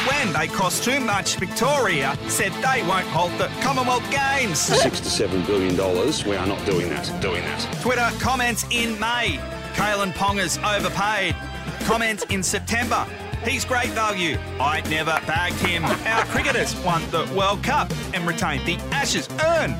[0.07, 4.57] When they cost too much, Victoria said they won't hold the Commonwealth Games.
[4.57, 6.25] Six to seven billion dollars.
[6.25, 7.05] We are not doing that.
[7.21, 7.81] Doing that.
[7.81, 9.37] Twitter comments in May.
[9.73, 11.35] Kalyn Ponga's overpaid.
[11.85, 13.05] Comments in September.
[13.43, 14.37] He's great value.
[14.59, 15.85] I never bagged him.
[15.85, 19.75] Our cricketers won the World Cup and retained the Ashes urn.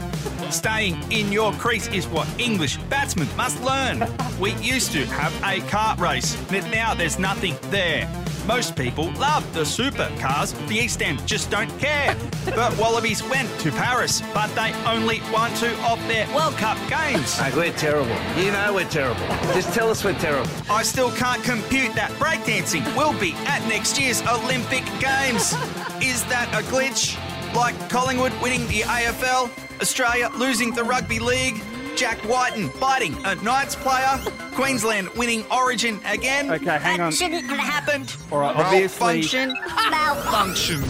[0.52, 4.06] Staying in your crease is what English batsmen must learn.
[4.40, 8.10] We used to have a kart race, but now there's nothing there.
[8.48, 12.16] Most people love the supercars, the East End just don't care.
[12.46, 17.38] But Wallabies went to Paris, but they only won two of their World Cup games.
[17.54, 18.16] We're terrible.
[18.42, 19.20] You know we're terrible.
[19.54, 20.50] Just tell us we're terrible.
[20.70, 25.54] I still can't compute that breakdancing will be at next year's Olympic Games.
[26.02, 27.18] Is that a glitch?
[27.56, 29.50] Like Collingwood winning the AFL,
[29.82, 31.64] Australia losing the Rugby League,
[31.96, 34.20] Jack Wighton biting a Knights player,
[34.54, 36.52] Queensland winning Origin again.
[36.52, 37.12] Okay, hang on.
[37.12, 38.16] Shouldn't have happened.
[38.32, 39.54] All right, obviously- Malfunction.
[39.90, 40.84] Malfunction.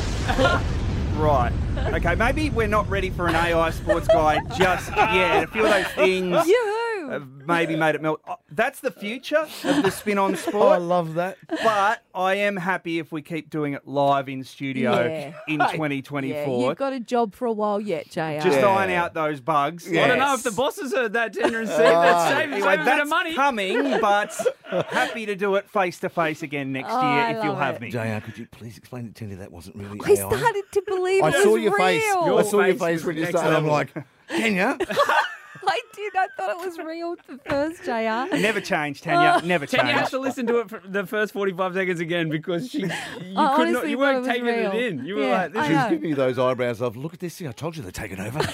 [1.17, 1.51] Right.
[1.93, 5.45] Okay, maybe we're not ready for an AI sports guy just yet.
[5.45, 6.86] A few of those things Yoo-hoo!
[7.09, 8.21] Have maybe made it melt.
[8.27, 10.73] Oh, That's the future of the spin on sport.
[10.73, 11.37] I love that.
[11.49, 15.33] But I am happy if we keep doing it live in studio Yeah.
[15.47, 16.67] in Yeah, 2024.
[16.69, 18.39] you've got a job for a while yet, JR.
[18.41, 19.87] just iron out those bugs.
[19.89, 21.85] I don't know if the bosses heard that, Tanya and Steve.
[21.85, 22.01] Ah.
[22.01, 23.33] That's saving, Anyway, a bit that's of money.
[23.35, 24.47] coming, but
[24.89, 27.61] happy to do it face to face again next Oh, year I if you'll love
[27.61, 27.81] have it.
[27.81, 27.89] me.
[27.91, 30.15] JR, could you please explain it to Tanya that wasn't really I AI?
[30.15, 32.03] started to believe I it saw was your face.
[32.03, 32.37] real.
[32.37, 33.55] I saw your face face when you next started.
[33.57, 33.71] I'm level.
[33.71, 33.93] like,
[34.29, 34.77] Tanya.
[35.69, 36.15] I did.
[36.15, 38.35] I thought it was real the first, JR.
[38.41, 39.39] Never change, Tanya.
[39.41, 39.45] Oh.
[39.45, 39.81] Never change.
[39.81, 42.89] Tanya has to listen to it for the first 45 seconds again because she, you,
[42.89, 44.71] I could not, honestly you weren't it was taking it real.
[44.71, 45.05] in.
[45.05, 47.19] You were Yeah, like, this I is She's giving me those eyebrows of, look at
[47.19, 47.47] this thing.
[47.47, 48.39] I told you they're taking over.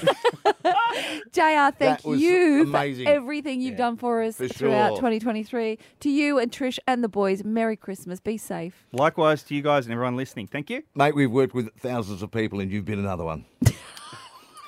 [1.31, 3.05] JR, thank was you amazing.
[3.05, 4.97] for everything you've done for us for throughout sure.
[4.97, 5.79] 2023.
[6.01, 8.19] To you and Trish and the boys, Merry Christmas.
[8.19, 8.85] Be safe.
[8.91, 10.47] Likewise to you guys and everyone listening.
[10.47, 10.83] Thank you.
[10.95, 13.45] Mate, we've worked with thousands of people and you've been another one.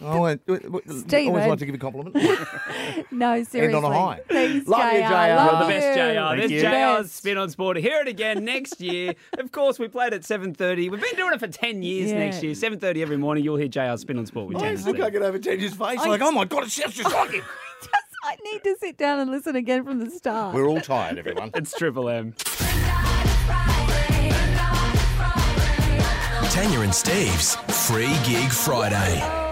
[0.01, 1.47] Oh, wait, wait, wait, Steve, always eh?
[1.47, 2.15] like to give you a compliment.
[3.11, 3.61] No, seriously.
[3.61, 4.19] End on a high.
[4.29, 5.05] Thanks, Love you, JR.
[5.07, 5.11] JR.
[5.11, 6.03] Love You're the best, you.
[6.03, 6.35] JR.
[6.37, 6.61] There's you.
[7.01, 7.77] JR's Spin on Sport.
[7.77, 9.13] Hear it again next year.
[9.37, 10.91] of course, we played at 7.30.
[10.91, 12.19] We've been doing it for 10 years Yeah.
[12.19, 12.53] next year.
[12.53, 15.01] 7.30 every morning, you'll hear JR's Spin on Sport with I Tanya still Steve.
[15.01, 15.99] can't get over Teddy's face.
[15.99, 17.43] I- Like, oh my God, it sounds just like him.
[18.23, 20.53] I need to sit down and listen again from the start.
[20.55, 21.51] We're all tired, everyone.
[21.53, 22.33] It's Triple M.
[26.49, 27.55] Tanya and Steve's
[27.87, 29.44] Free Gig Friday.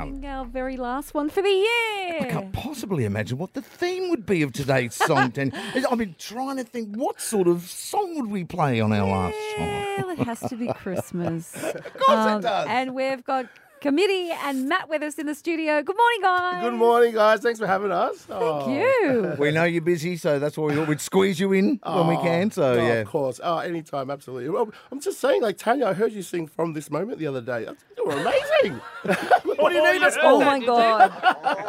[0.00, 2.18] Our um, very last one for the year.
[2.20, 5.30] I can't possibly imagine what the theme would be of today's song.
[5.32, 5.52] Ten.
[5.52, 9.36] I've been trying to think what sort of song would we play on our last
[9.56, 9.84] song.
[9.98, 11.54] Well, it has to be Christmas.
[11.64, 12.66] of course it um, does.
[12.68, 13.46] And we've got
[13.80, 15.82] committee and Matt with us in the studio.
[15.82, 16.62] Good morning, guys.
[16.62, 17.40] Good morning, guys.
[17.40, 18.18] Thanks for having us.
[18.18, 18.72] Thank oh.
[18.72, 19.34] you.
[19.40, 22.16] We know you're busy, so that's why we thought we'd squeeze you in when we
[22.16, 22.22] oh.
[22.22, 22.50] can.
[22.50, 23.40] So oh, yeah, of course.
[23.42, 24.50] Oh, anytime, absolutely.
[24.50, 27.40] Well, I'm just saying, like Tanya, I heard you sing from this moment the other
[27.40, 27.66] day.
[27.96, 28.80] You were amazing.
[29.56, 30.24] what do you need us for?
[30.24, 31.10] Oh my God.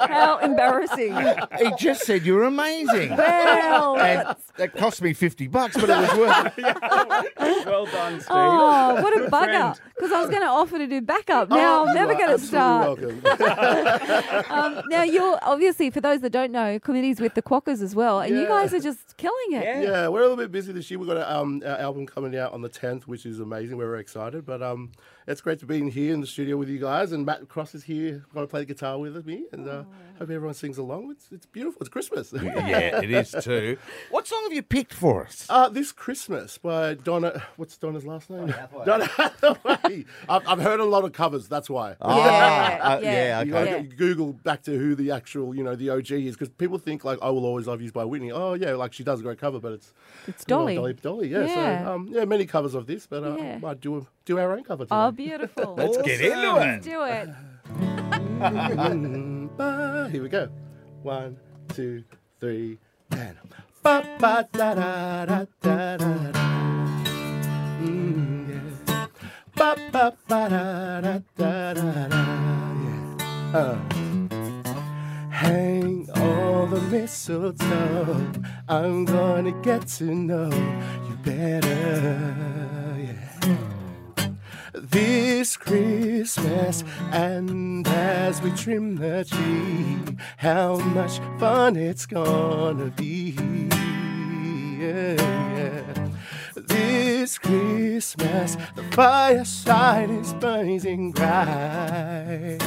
[0.09, 1.15] How embarrassing.
[1.59, 3.15] he just said you're amazing.
[3.15, 7.65] Well, and that cost me fifty bucks, but it was worth it.
[7.65, 8.27] well done, Steve.
[8.29, 9.77] Oh, what a Good bugger.
[9.95, 11.47] Because I was going to offer to do backup.
[11.51, 12.99] Oh, now Oh, I'm never going to start.
[14.51, 18.19] Um, now, you're obviously, for those that don't know, committees with the Quackers as well.
[18.19, 19.83] And you guys are just killing it.
[19.83, 20.07] Yeah.
[20.07, 20.99] we're a little bit busy this year.
[20.99, 23.77] We've got a, um, our album coming out on the 10th, which is amazing.
[23.77, 24.45] We're very excited.
[24.45, 24.91] But um,
[25.27, 27.11] it's great to be in here in the studio with you guys.
[27.11, 29.45] And Matt Cross is here, going to play the guitar with me.
[29.51, 29.83] And uh,
[30.17, 31.11] hope everyone sings along.
[31.11, 31.79] It's, it's beautiful.
[31.81, 32.33] It's Christmas.
[32.43, 33.77] yeah, it is too.
[34.09, 35.45] What song have you picked for us?
[35.49, 37.43] Uh, this Christmas by Donna.
[37.57, 38.53] What's Donna's last name?
[38.85, 40.05] Donna Hathaway.
[40.29, 41.47] I've, I've heard a lot of covers.
[41.47, 41.95] That's why.
[42.01, 43.71] Ah, Yeah, uh, yeah, yeah, You okay.
[43.71, 47.03] gotta Google back to who the actual, you know, the OG is because people think
[47.03, 48.31] like "I Will Always Love You" by Whitney.
[48.31, 49.93] Oh yeah, like she does a great cover, but it's
[50.27, 50.75] It's Dolly.
[50.75, 51.27] Dolly, Dolly.
[51.29, 51.45] Yeah.
[51.45, 51.83] Yeah.
[51.85, 53.57] So um, yeah, many covers of this, but uh, Yeah.
[53.57, 54.85] might do a, do our own cover.
[54.85, 54.95] Today.
[54.95, 55.75] Oh, beautiful.
[55.77, 56.53] Let's get into it.
[56.53, 56.89] Let's it.
[56.89, 57.29] do it.
[60.11, 60.49] Here we go.
[61.03, 61.37] One,
[61.69, 62.03] two,
[62.39, 62.77] three,
[63.11, 63.37] and
[63.83, 66.39] ba ba da da da da da da.
[67.81, 68.49] Mm,
[68.87, 69.07] yeah.
[69.55, 72.23] Ba ba ba da da da da da.
[72.83, 73.57] Yeah.
[73.57, 73.77] Uh.
[75.31, 78.31] Hang all the mistletoe.
[78.67, 80.49] I'm gonna get to know
[81.07, 82.33] you better.
[82.97, 83.21] Yeah
[84.73, 86.83] this Christmas.
[87.11, 93.31] And as we trim the tree, how much fun it's gonna be.
[94.79, 95.15] Yeah,
[95.57, 96.09] yeah.
[96.55, 102.59] This Christmas, the fireside is blazing bright.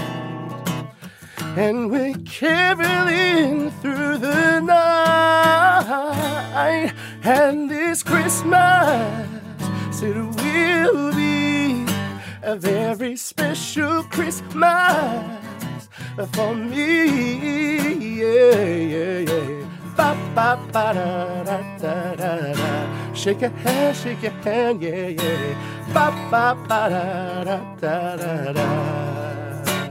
[1.57, 5.84] And we're caroling through the night.
[7.22, 9.28] And this Christmas,
[10.02, 11.86] it will be
[12.42, 15.88] a very special Christmas
[16.32, 17.07] for me.
[18.18, 19.66] Yeah, yeah, yeah.
[19.96, 23.14] Ba ba ba da da da da da.
[23.14, 25.55] Shake your hand, shake your hand, yeah, yeah.
[25.94, 28.66] Ba ba ba da da da da da.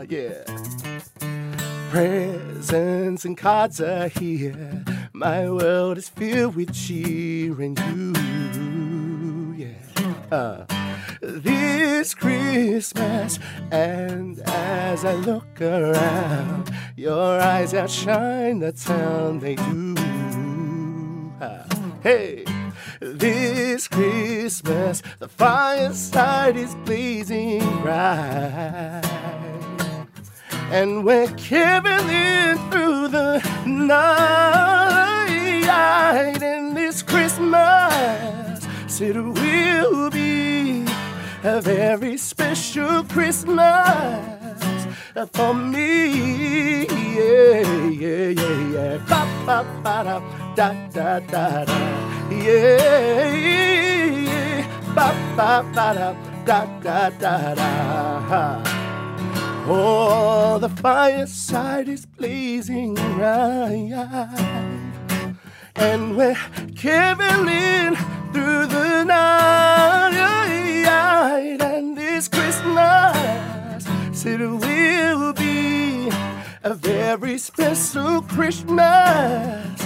[0.10, 0.53] Yeah.
[1.94, 4.84] Presents and cards are here.
[5.14, 9.54] My world is filled with cheer and you.
[9.56, 10.26] Yeah.
[10.32, 10.66] Uh,
[11.22, 13.38] this Christmas,
[13.70, 21.32] and as I look around, your eyes outshine the town they do.
[21.40, 21.64] Uh,
[22.02, 22.44] hey.
[23.02, 29.53] This Christmas, the fireside is blazing bright
[30.74, 35.30] and we're caroling through the night.
[36.42, 38.60] And this Christmas,
[39.00, 40.84] it will be
[41.44, 43.60] a very special Christmas
[45.16, 46.88] uh, for me.
[46.88, 47.62] Yeah,
[48.02, 48.98] yeah, yeah, yeah.
[49.08, 50.20] Ba ba ba da
[50.56, 51.78] da da da da.
[52.32, 54.66] Yeah, yeah.
[54.96, 56.10] Ba ba ba da
[56.46, 58.83] da da da da.
[59.66, 63.94] Oh, the fireside is blazing bright,
[65.76, 66.36] and we're
[66.76, 67.96] caroling
[68.34, 70.12] through the night.
[71.62, 73.86] And this Christmas,
[74.26, 76.10] it will be
[76.64, 79.82] a very special Christmas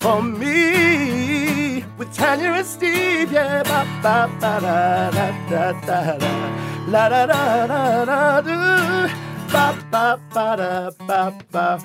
[0.00, 3.30] for me with Tanya and Steve.
[3.30, 6.61] Yeah, ba ba ba da da da da da.
[6.88, 9.08] La da da da da do.
[9.52, 11.78] Ba ba ba da ba ba.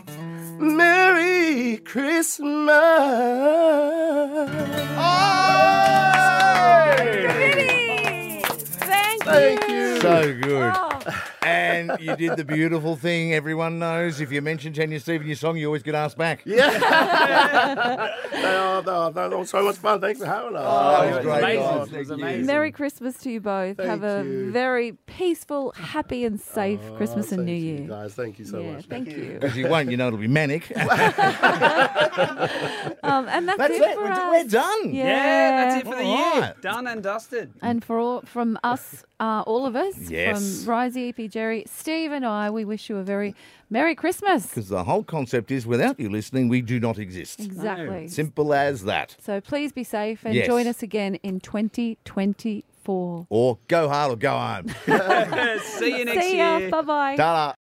[0.60, 2.74] Merry Christmas.
[4.98, 5.38] Oh!
[8.90, 9.70] Thank you.
[9.70, 9.86] Thank you.
[9.94, 10.00] Oh.
[10.02, 11.14] So good.
[11.48, 14.20] And you did the beautiful thing everyone knows.
[14.22, 16.44] If you mention Tanya Steve in your song, you always get asked back.
[16.46, 16.70] Yeah.
[18.32, 18.82] they are,
[19.12, 20.02] they are, so much fun.
[20.02, 20.64] Thanks for having us.
[20.66, 21.62] Oh, it was great, amazing.
[21.64, 21.94] guys.
[21.94, 22.46] It was amazing.
[22.46, 23.78] Merry Christmas to you both.
[23.78, 24.52] Thank Have a you.
[24.52, 27.82] very peaceful, happy, and safe Christmas and New thank Year.
[27.82, 28.86] You guys, thank you so Yeah, much.
[28.86, 29.38] thank you.
[29.40, 30.72] Because you won't, you know it'll be manic.
[33.04, 33.96] Um, and that's, That's it, it.
[33.96, 34.44] for We're, us.
[34.44, 34.94] we're done.
[34.94, 35.06] Yeah.
[35.06, 36.42] Yeah, that's it for the year.
[36.42, 36.62] right.
[36.62, 37.54] Done and dusted.
[37.62, 40.64] And for all, from us, uh, all of us, Yes.
[40.64, 43.34] from Ryzy, EP, Jerry, Steve, and I, we wish you a very
[43.70, 44.48] Merry Christmas.
[44.48, 47.40] Because the whole concept is without you listening, we do not exist.
[47.40, 48.08] Exactly.
[48.08, 49.16] Simple as that.
[49.20, 50.48] So please be safe and Yes.
[50.48, 53.26] join us again in 2024.
[53.30, 54.68] Or go hard or go home.
[55.62, 56.58] See you next See ya.
[56.58, 56.70] year.
[56.70, 57.16] Bye bye.
[57.18, 57.54] Ta-da.